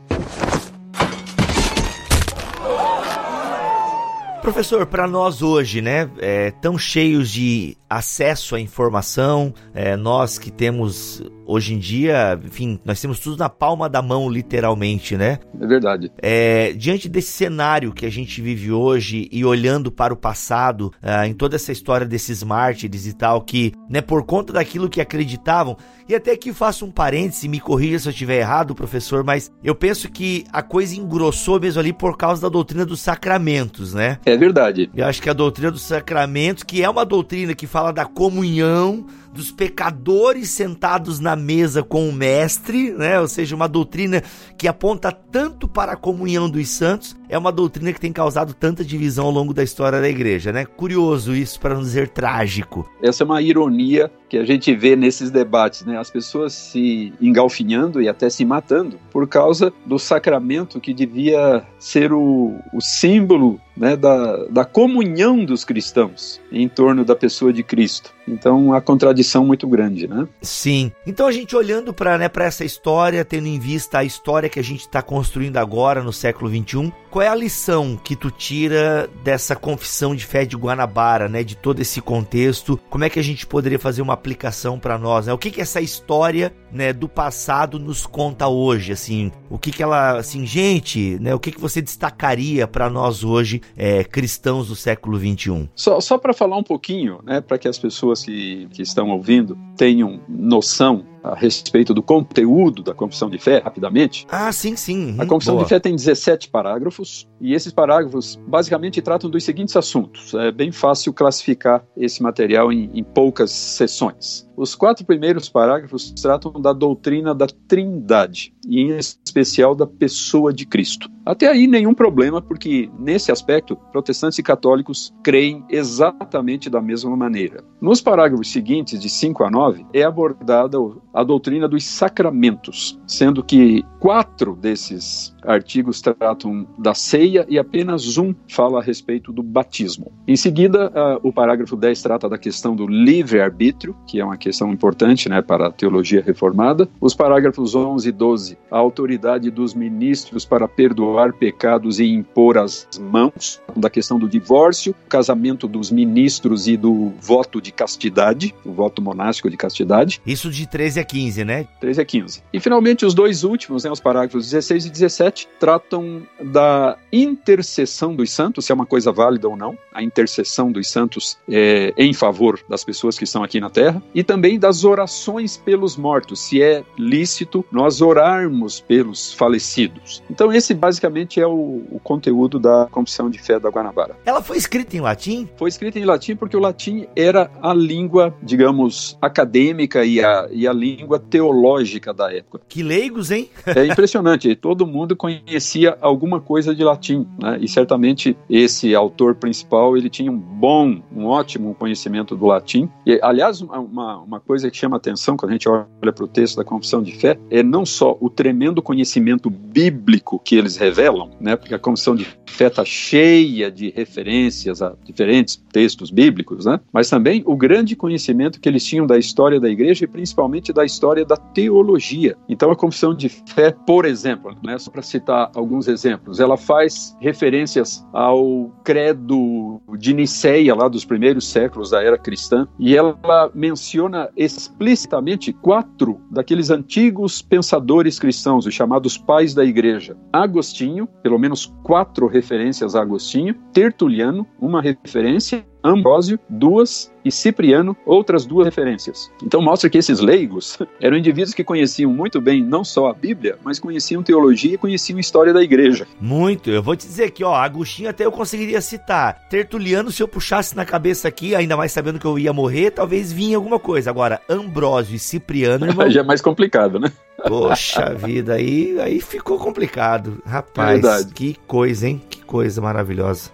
[4.47, 10.53] Professor, para nós hoje, né, é, tão cheios de acesso à informação, é, nós que
[10.53, 15.39] temos hoje em dia, enfim, nós temos tudo na palma da mão, literalmente, né?
[15.59, 16.11] É verdade.
[16.21, 21.27] É, diante desse cenário que a gente vive hoje e olhando para o passado, é,
[21.27, 25.77] em toda essa história desses mártires e tal, que, né, por conta daquilo que acreditavam,
[26.09, 29.75] e até aqui faço um parêntese, me corrija se eu estiver errado, professor, mas eu
[29.75, 34.19] penso que a coisa engrossou mesmo ali por causa da doutrina dos sacramentos, né?
[34.25, 34.91] É verdade.
[34.95, 39.07] Eu acho que a doutrina dos sacramentos, que é uma doutrina que fala da comunhão,
[39.37, 43.21] dos pecadores sentados na mesa com o mestre, né?
[43.21, 44.23] Ou seja, uma doutrina
[44.57, 48.85] que aponta tanto para a comunhão dos santos, é uma doutrina que tem causado tanta
[48.85, 50.65] divisão ao longo da história da igreja, né?
[50.65, 52.89] Curioso isso, para não dizer trágico.
[53.03, 55.99] Essa é uma ironia que a gente vê nesses debates, né?
[55.99, 62.13] As pessoas se engalfinhando e até se matando por causa do sacramento que devia ser
[62.13, 68.15] o, o símbolo né, da, da comunhão dos cristãos em torno da pessoa de Cristo.
[68.27, 70.27] Então, a contradição muito grande, né?
[70.41, 70.91] Sim.
[71.07, 74.65] Então, a gente olhando para né, essa história, tendo em vista a história que a
[74.65, 79.57] gente está construindo agora no século XXI, qual é a lição que tu tira dessa
[79.57, 81.43] confissão de fé de Guanabara, né?
[81.43, 82.79] De todo esse contexto?
[82.91, 85.27] Como é que a gente poderia fazer uma aplicação para nós?
[85.27, 85.33] Né?
[85.33, 88.93] O que que essa história, né, do passado nos conta hoje?
[88.93, 91.35] Assim, o que que ela, assim, gente, né?
[91.35, 95.69] O que que você destacaria para nós hoje, é, cristãos do século XXI?
[95.75, 97.41] Só, só para falar um pouquinho, né?
[97.41, 102.95] Para que as pessoas que, que estão ouvindo tenham noção a respeito do conteúdo da
[102.95, 104.27] Confissão de Fé, rapidamente.
[104.31, 105.13] Ah, sim, sim.
[105.13, 105.65] Hum, a Confissão boa.
[105.65, 110.35] de Fé tem 17 parágrafos, e esses parágrafos basicamente tratam dos seguintes assuntos.
[110.35, 114.46] É bem fácil classificar esse material em, em poucas sessões.
[114.57, 120.67] Os quatro primeiros parágrafos tratam da doutrina da Trindade, e em especial da pessoa de
[120.67, 121.09] Cristo.
[121.27, 127.65] Até aí nenhum problema, porque nesse aspecto, protestantes e católicos creem exatamente da mesma maneira.
[127.81, 130.79] Nos parágrafos seguintes, de 5 a 9, é abordada
[131.13, 138.33] a doutrina dos sacramentos, sendo que quatro desses artigos tratam da ceia e apenas um
[138.49, 140.13] fala a respeito do batismo.
[140.29, 140.93] Em seguida,
[141.23, 145.67] o parágrafo 10 trata da questão do livre-arbítrio, que é uma questão importante né, para
[145.67, 146.89] a teologia reformada.
[147.01, 152.89] Os parágrafos 11 e 12, a autoridade dos ministros para perdoar pecados e impor as
[153.01, 159.01] mãos, da questão do divórcio, casamento dos ministros e do voto de castidade, o voto
[159.01, 160.21] monástico de castidade.
[160.27, 161.67] Isso de 13 a 15, né?
[161.81, 162.43] 13 a 15.
[162.53, 168.31] E finalmente os dois últimos, né, os parágrafos 16 e 17, tratam da intercessão dos
[168.31, 172.61] santos, se é uma coisa válida ou não, a intercessão dos santos é, em favor
[172.69, 176.83] das pessoas que estão aqui na Terra, e também das orações pelos mortos, se é
[176.99, 178.46] lícito nós orarmos
[178.81, 180.23] pelos falecidos.
[180.31, 184.17] Então esse basicamente é o, o conteúdo da Confissão de Fé da Guanabara.
[184.25, 185.49] Ela foi escrita em latim?
[185.57, 190.67] Foi escrita em latim porque o latim era a língua, digamos, acadêmica e a, e
[190.67, 192.61] a língua teológica da época.
[192.69, 193.49] Que leigos, hein?
[193.67, 194.55] é impressionante.
[194.57, 197.59] Todo mundo conhecia alguma coisa de latim, né?
[197.61, 202.89] E certamente esse autor principal ele tinha um bom, um ótimo conhecimento do latim.
[203.07, 206.57] E, aliás, uma, uma coisa que chama atenção quando a gente olha para o texto
[206.57, 211.57] da confissão de fé é não só o tremendo conhecimento bíblico que eles revelam, né?
[211.57, 216.79] Porque a confissão de fé está cheia de referências a diferentes textos bíblicos, né?
[216.93, 220.85] Mas também o grande conhecimento que eles tinham da história da igreja e principalmente da
[220.85, 222.37] história da teologia.
[222.49, 224.79] Então a confissão de fé, por exemplo, né?
[224.79, 231.49] Só para citar alguns exemplos, ela faz referências ao credo de Niceia lá dos primeiros
[231.49, 233.17] séculos da era cristã e ela
[233.55, 238.26] menciona explicitamente quatro daqueles antigos pensadores cristãos,
[238.67, 240.17] os chamados pais da igreja.
[240.33, 248.47] Agostinho, pelo menos quatro referências a Agostinho, Tertuliano, uma referência, Ambrósio, duas, e Cipriano, outras
[248.47, 249.31] duas referências.
[249.43, 253.59] Então mostra que esses leigos eram indivíduos que conheciam muito bem não só a Bíblia,
[253.65, 256.07] mas conheciam teologia e conheciam história da igreja.
[256.21, 256.71] Muito.
[256.71, 259.49] Eu vou te dizer aqui, ó, Agostinho até eu conseguiria citar.
[259.51, 263.33] Tertuliano, se eu puxasse na cabeça aqui, ainda mais sabendo que eu ia morrer, talvez
[263.33, 264.09] vinha alguma coisa.
[264.09, 266.09] Agora, Ambrósio e Cipriano, irmão...
[266.09, 267.11] Já é mais complicado, né?
[267.49, 270.41] Poxa vida, aí, aí ficou complicado.
[270.47, 272.23] Rapaz, é que coisa, hein?
[272.31, 273.51] Que coisa maravilhosa.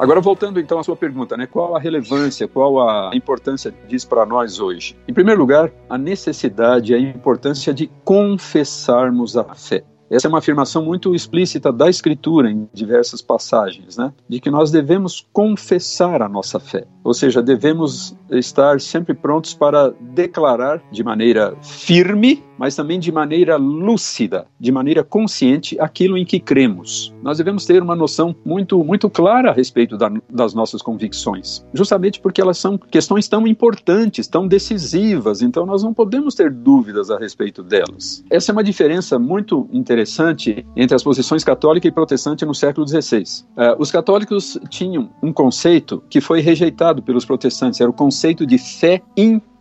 [0.00, 1.46] Agora, voltando então à sua pergunta, né?
[1.46, 4.96] Qual a relevância, qual a importância disso para nós hoje?
[5.06, 9.84] Em primeiro lugar, a necessidade a importância de confessarmos a fé.
[10.10, 14.10] Essa é uma afirmação muito explícita da Escritura em diversas passagens, né?
[14.26, 19.92] De que nós devemos confessar a nossa fé, ou seja, devemos estar sempre prontos para
[20.00, 26.38] declarar de maneira firme mas também de maneira lúcida, de maneira consciente, aquilo em que
[26.38, 27.10] cremos.
[27.22, 32.20] Nós devemos ter uma noção muito, muito clara a respeito da, das nossas convicções, justamente
[32.20, 37.16] porque elas são questões tão importantes, tão decisivas, então nós não podemos ter dúvidas a
[37.16, 38.22] respeito delas.
[38.28, 43.22] Essa é uma diferença muito interessante entre as posições católica e protestante no século XVI.
[43.22, 48.46] Uh, eh, os católicos tinham um conceito que foi rejeitado pelos protestantes, era o conceito
[48.46, 49.00] de fé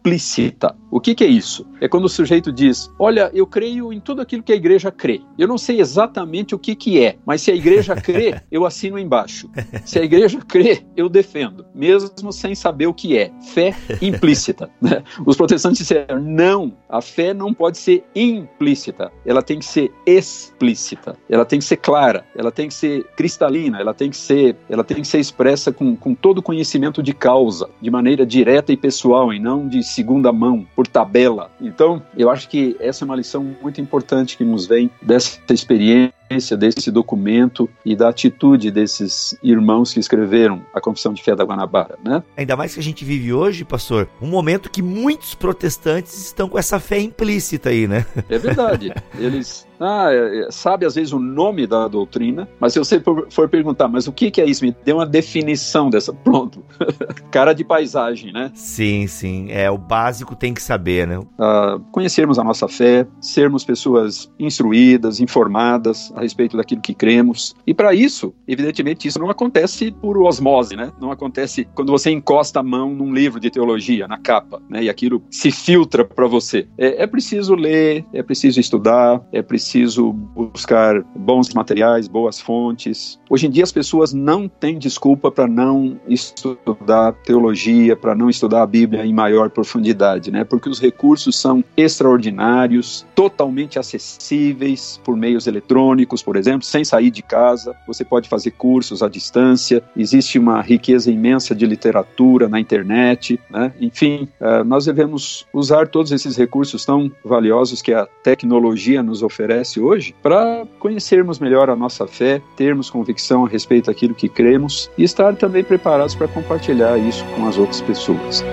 [0.09, 0.75] implícita.
[0.91, 1.67] O que, que, é isso?
[1.79, 5.21] É quando o sujeito diz: Olha, eu creio em tudo aquilo que a igreja crê.
[5.37, 8.97] Eu não sei exatamente o que, que é, mas se a igreja crê, eu assino
[8.97, 9.49] embaixo.
[9.85, 13.31] Se a igreja crê, eu defendo, mesmo sem saber o que é.
[13.53, 14.69] Fé implícita.
[14.81, 15.03] Né?
[15.25, 21.17] Os protestantes disseram: não, a fé não pode ser implícita, ela tem que ser explícita,
[21.29, 24.83] ela tem que ser clara, ela tem que ser cristalina, ela tem que ser, ela
[24.83, 28.77] tem que ser expressa com, com todo o conhecimento de causa, de maneira direta e
[28.77, 31.51] pessoal, e não de segunda mão por tabela.
[31.59, 36.18] Então, eu acho que essa é uma lição muito importante que nos vem dessa experiência
[36.57, 41.97] desse documento e da atitude desses irmãos que escreveram a Confissão de Fé da Guanabara,
[42.03, 42.23] né?
[42.37, 46.57] Ainda mais que a gente vive hoje, pastor, um momento que muitos protestantes estão com
[46.57, 48.05] essa fé implícita aí, né?
[48.29, 48.93] É verdade.
[49.17, 53.47] Eles ah, é, é, sabe às vezes o nome da doutrina, mas se você for
[53.47, 54.65] perguntar, mas o que é isso?
[54.65, 56.11] Me dê uma definição dessa.
[56.11, 56.63] Pronto.
[57.31, 58.51] Cara de paisagem, né?
[58.53, 59.47] Sim, sim.
[59.49, 61.21] É, o básico tem que saber, né?
[61.39, 67.55] Ah, conhecermos a nossa fé, sermos pessoas instruídas, informadas a respeito daquilo que cremos.
[67.65, 70.91] E para isso, evidentemente, isso não acontece por osmose, né?
[70.99, 74.83] Não acontece quando você encosta a mão num livro de teologia, na capa, né?
[74.83, 76.67] E aquilo se filtra para você.
[76.77, 83.19] É, é preciso ler, é preciso estudar, é preciso buscar bons materiais, boas fontes.
[83.29, 88.63] Hoje em dia as pessoas não têm desculpa para não estudar teologia, para não estudar
[88.63, 90.43] a Bíblia em maior profundidade, né?
[90.43, 97.21] Porque os recursos são extraordinários, totalmente acessíveis por meios eletrônicos por exemplo, sem sair de
[97.21, 103.39] casa, você pode fazer cursos à distância, existe uma riqueza imensa de literatura na internet,
[103.49, 103.71] né?
[103.79, 109.79] enfim, uh, nós devemos usar todos esses recursos tão valiosos que a tecnologia nos oferece
[109.79, 115.03] hoje para conhecermos melhor a nossa fé, termos convicção a respeito daquilo que cremos e
[115.03, 118.43] estar também preparados para compartilhar isso com as outras pessoas.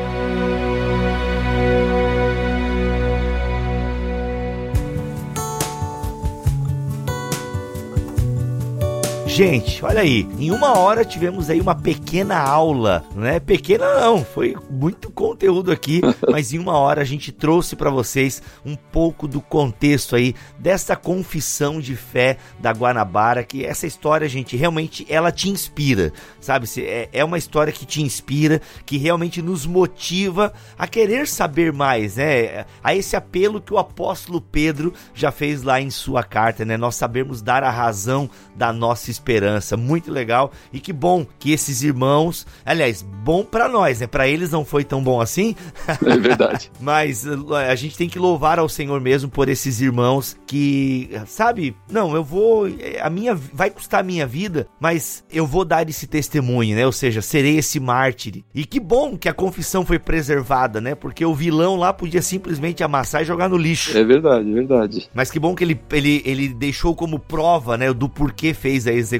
[9.36, 13.38] Gente, olha aí, em uma hora tivemos aí uma pequena aula, né?
[13.38, 16.00] Pequena não, foi muito conteúdo aqui,
[16.32, 20.96] mas em uma hora a gente trouxe para vocês um pouco do contexto aí dessa
[20.96, 26.66] confissão de fé da Guanabara, que essa história, gente, realmente ela te inspira, sabe?
[26.78, 32.16] É, é uma história que te inspira, que realmente nos motiva a querer saber mais,
[32.16, 32.64] né?
[32.82, 36.78] A esse apelo que o apóstolo Pedro já fez lá em sua carta, né?
[36.78, 39.76] Nós sabemos dar a razão da nossa experiência esperança.
[39.76, 44.06] Muito legal e que bom que esses irmãos, aliás, bom para nós, né?
[44.06, 45.56] Para eles não foi tão bom assim.
[46.04, 46.70] É verdade.
[46.80, 51.76] Mas a gente tem que louvar ao Senhor mesmo por esses irmãos que, sabe?
[51.90, 52.66] Não, eu vou
[53.00, 56.86] a minha vai custar a minha vida, mas eu vou dar esse testemunho, né?
[56.86, 58.44] Ou seja, serei esse mártir.
[58.54, 60.94] E que bom que a confissão foi preservada, né?
[60.94, 63.96] Porque o vilão lá podia simplesmente amassar e jogar no lixo.
[63.96, 65.10] É verdade, é verdade.
[65.14, 68.92] Mas que bom que ele, ele, ele deixou como prova, né, do porquê fez a
[68.92, 69.15] execução.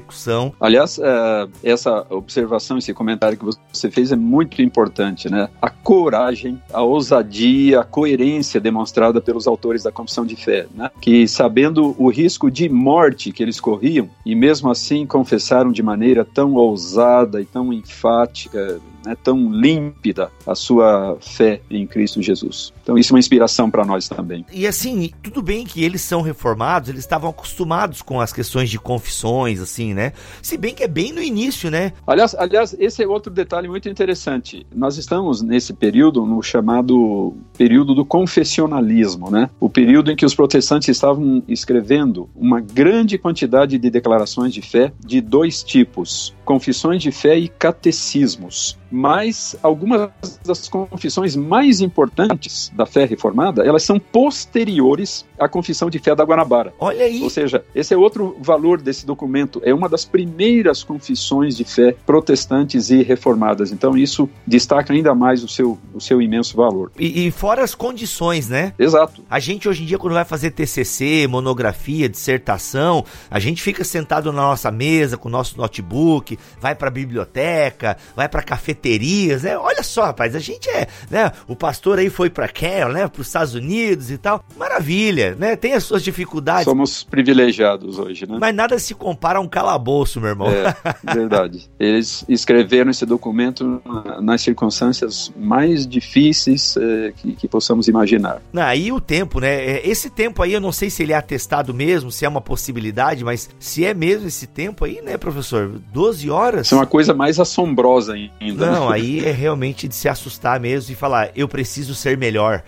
[0.60, 5.48] Aliás, é, essa observação, esse comentário que você fez é muito importante, né?
[5.60, 10.90] A coragem, a ousadia, a coerência demonstrada pelos autores da confissão de fé, né?
[11.00, 16.24] Que sabendo o risco de morte que eles corriam e mesmo assim confessaram de maneira
[16.24, 22.72] tão ousada e tão enfática, né, tão límpida a sua fé em Cristo Jesus.
[22.82, 24.44] Então isso é uma inspiração para nós também.
[24.52, 28.78] E assim, tudo bem que eles são reformados, eles estavam acostumados com as questões de
[28.78, 30.12] confissões, assim, né?
[30.42, 31.92] Se bem que é bem no início, né?
[32.06, 34.66] Aliás, aliás, esse é outro detalhe muito interessante.
[34.74, 39.48] Nós estamos nesse período, no chamado período do confessionalismo, né?
[39.60, 44.92] O período em que os protestantes estavam escrevendo uma grande quantidade de declarações de fé
[45.04, 48.78] de dois tipos: confissões de fé e catecismos.
[48.90, 50.10] Mas algumas
[50.46, 56.24] das confissões mais importantes da fé reformada, elas são posteriores à confissão de fé da
[56.24, 56.72] Guanabara.
[56.78, 57.22] Olha aí.
[57.22, 61.94] Ou seja, esse é outro valor desse documento, é uma das primeiras confissões de fé
[62.04, 63.72] protestantes e reformadas.
[63.72, 66.90] Então isso destaca ainda mais o seu, o seu imenso valor.
[66.98, 68.72] E, e fora as condições, né?
[68.78, 69.22] Exato.
[69.28, 74.32] A gente hoje em dia quando vai fazer TCC, monografia, dissertação, a gente fica sentado
[74.32, 79.56] na nossa mesa com o nosso notebook, vai para a biblioteca, vai para cafeterias, né?
[79.58, 81.32] Olha só, rapaz, a gente é, né?
[81.46, 83.08] O pastor aí foi para Carol, né?
[83.08, 84.44] Para os Estados Unidos e tal.
[84.56, 85.56] Maravilha, né?
[85.56, 86.64] Tem as suas dificuldades.
[86.64, 88.38] Somos privilegiados hoje, né?
[88.40, 90.48] Mas nada se compara a um calabouço, meu irmão.
[90.48, 90.74] É,
[91.14, 91.68] verdade.
[91.78, 93.80] Eles escreveram esse documento
[94.20, 98.40] nas circunstâncias mais difíceis é, que, que, possamos imaginar.
[98.54, 99.54] Aí o tempo, né?
[99.54, 102.40] É, esse tempo aí, eu não sei se ele é atestado mesmo, se é uma
[102.40, 105.80] possibilidade, mas se é mesmo esse tempo aí, né, professor?
[105.92, 106.66] 12 horas?
[106.66, 108.70] Isso é uma coisa mais assombrosa ainda.
[108.70, 112.62] Não, aí é realmente de se assustar mesmo e falar, eu preciso ser melhor.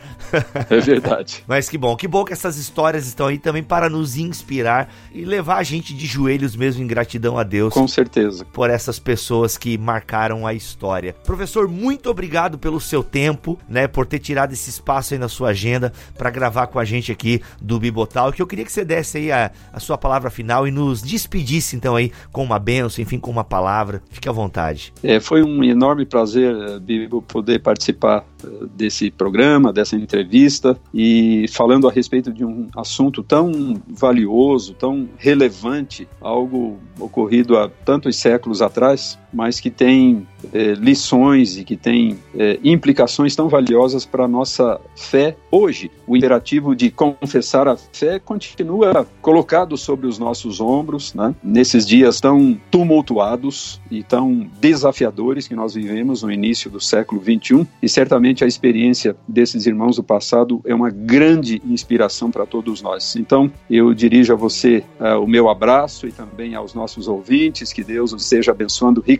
[0.71, 1.43] É verdade.
[1.49, 5.25] Mas que bom, que bom que essas histórias estão aí também para nos inspirar e
[5.25, 7.75] levar a gente de joelhos mesmo em gratidão a Deus.
[7.75, 8.45] Com certeza.
[8.47, 11.15] Por essas pessoas que marcaram a história.
[11.25, 15.51] Professor, muito obrigado pelo seu tempo, né, por ter tirado esse espaço aí na sua
[15.51, 19.19] agenda para gravar com a gente aqui do Bibotal, que eu queria que você desse
[19.19, 23.19] aí a, a sua palavra final e nos despedisse então aí com uma benção, enfim,
[23.19, 24.03] com uma palavra.
[24.11, 24.93] Fique à vontade.
[25.03, 31.47] É, foi um enorme prazer, eh, Bibo, poder participar eh, desse programa, dessa entrevista e
[31.53, 38.63] falando a respeito de um assunto tão valioso, tão relevante, algo ocorrido há tantos séculos
[38.63, 44.29] atrás, mas que tem é, lições e que tem é, implicações tão valiosas para a
[44.29, 45.91] nossa fé hoje.
[46.07, 51.35] O imperativo de confessar a fé continua colocado sobre os nossos ombros, né?
[51.43, 57.67] nesses dias tão tumultuados e tão desafiadores que nós vivemos no início do século 21
[57.83, 63.17] e certamente a experiência desses irmãos do passado é uma grande inspiração para todos nós.
[63.17, 67.85] Então, eu dirijo a você uh, o meu abraço e também aos nossos ouvintes, que
[67.85, 69.18] Deus os esteja abençoando ricamente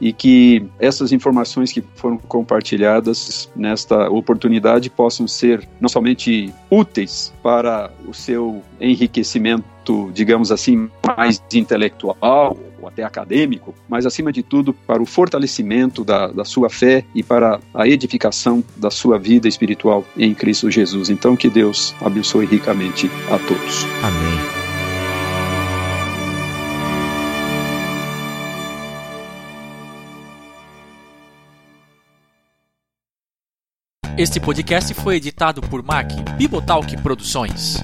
[0.00, 7.90] e que essas informações que foram compartilhadas nesta oportunidade possam ser não somente úteis para
[8.06, 15.02] o seu enriquecimento, digamos assim, mais intelectual ou até acadêmico, mas acima de tudo para
[15.02, 20.34] o fortalecimento da, da sua fé e para a edificação da sua vida espiritual em
[20.34, 21.08] Cristo Jesus.
[21.08, 23.86] Então, que Deus abençoe ricamente a todos.
[24.02, 24.65] Amém.
[34.18, 37.76] Este podcast foi editado por Mac Bibotalk Produções.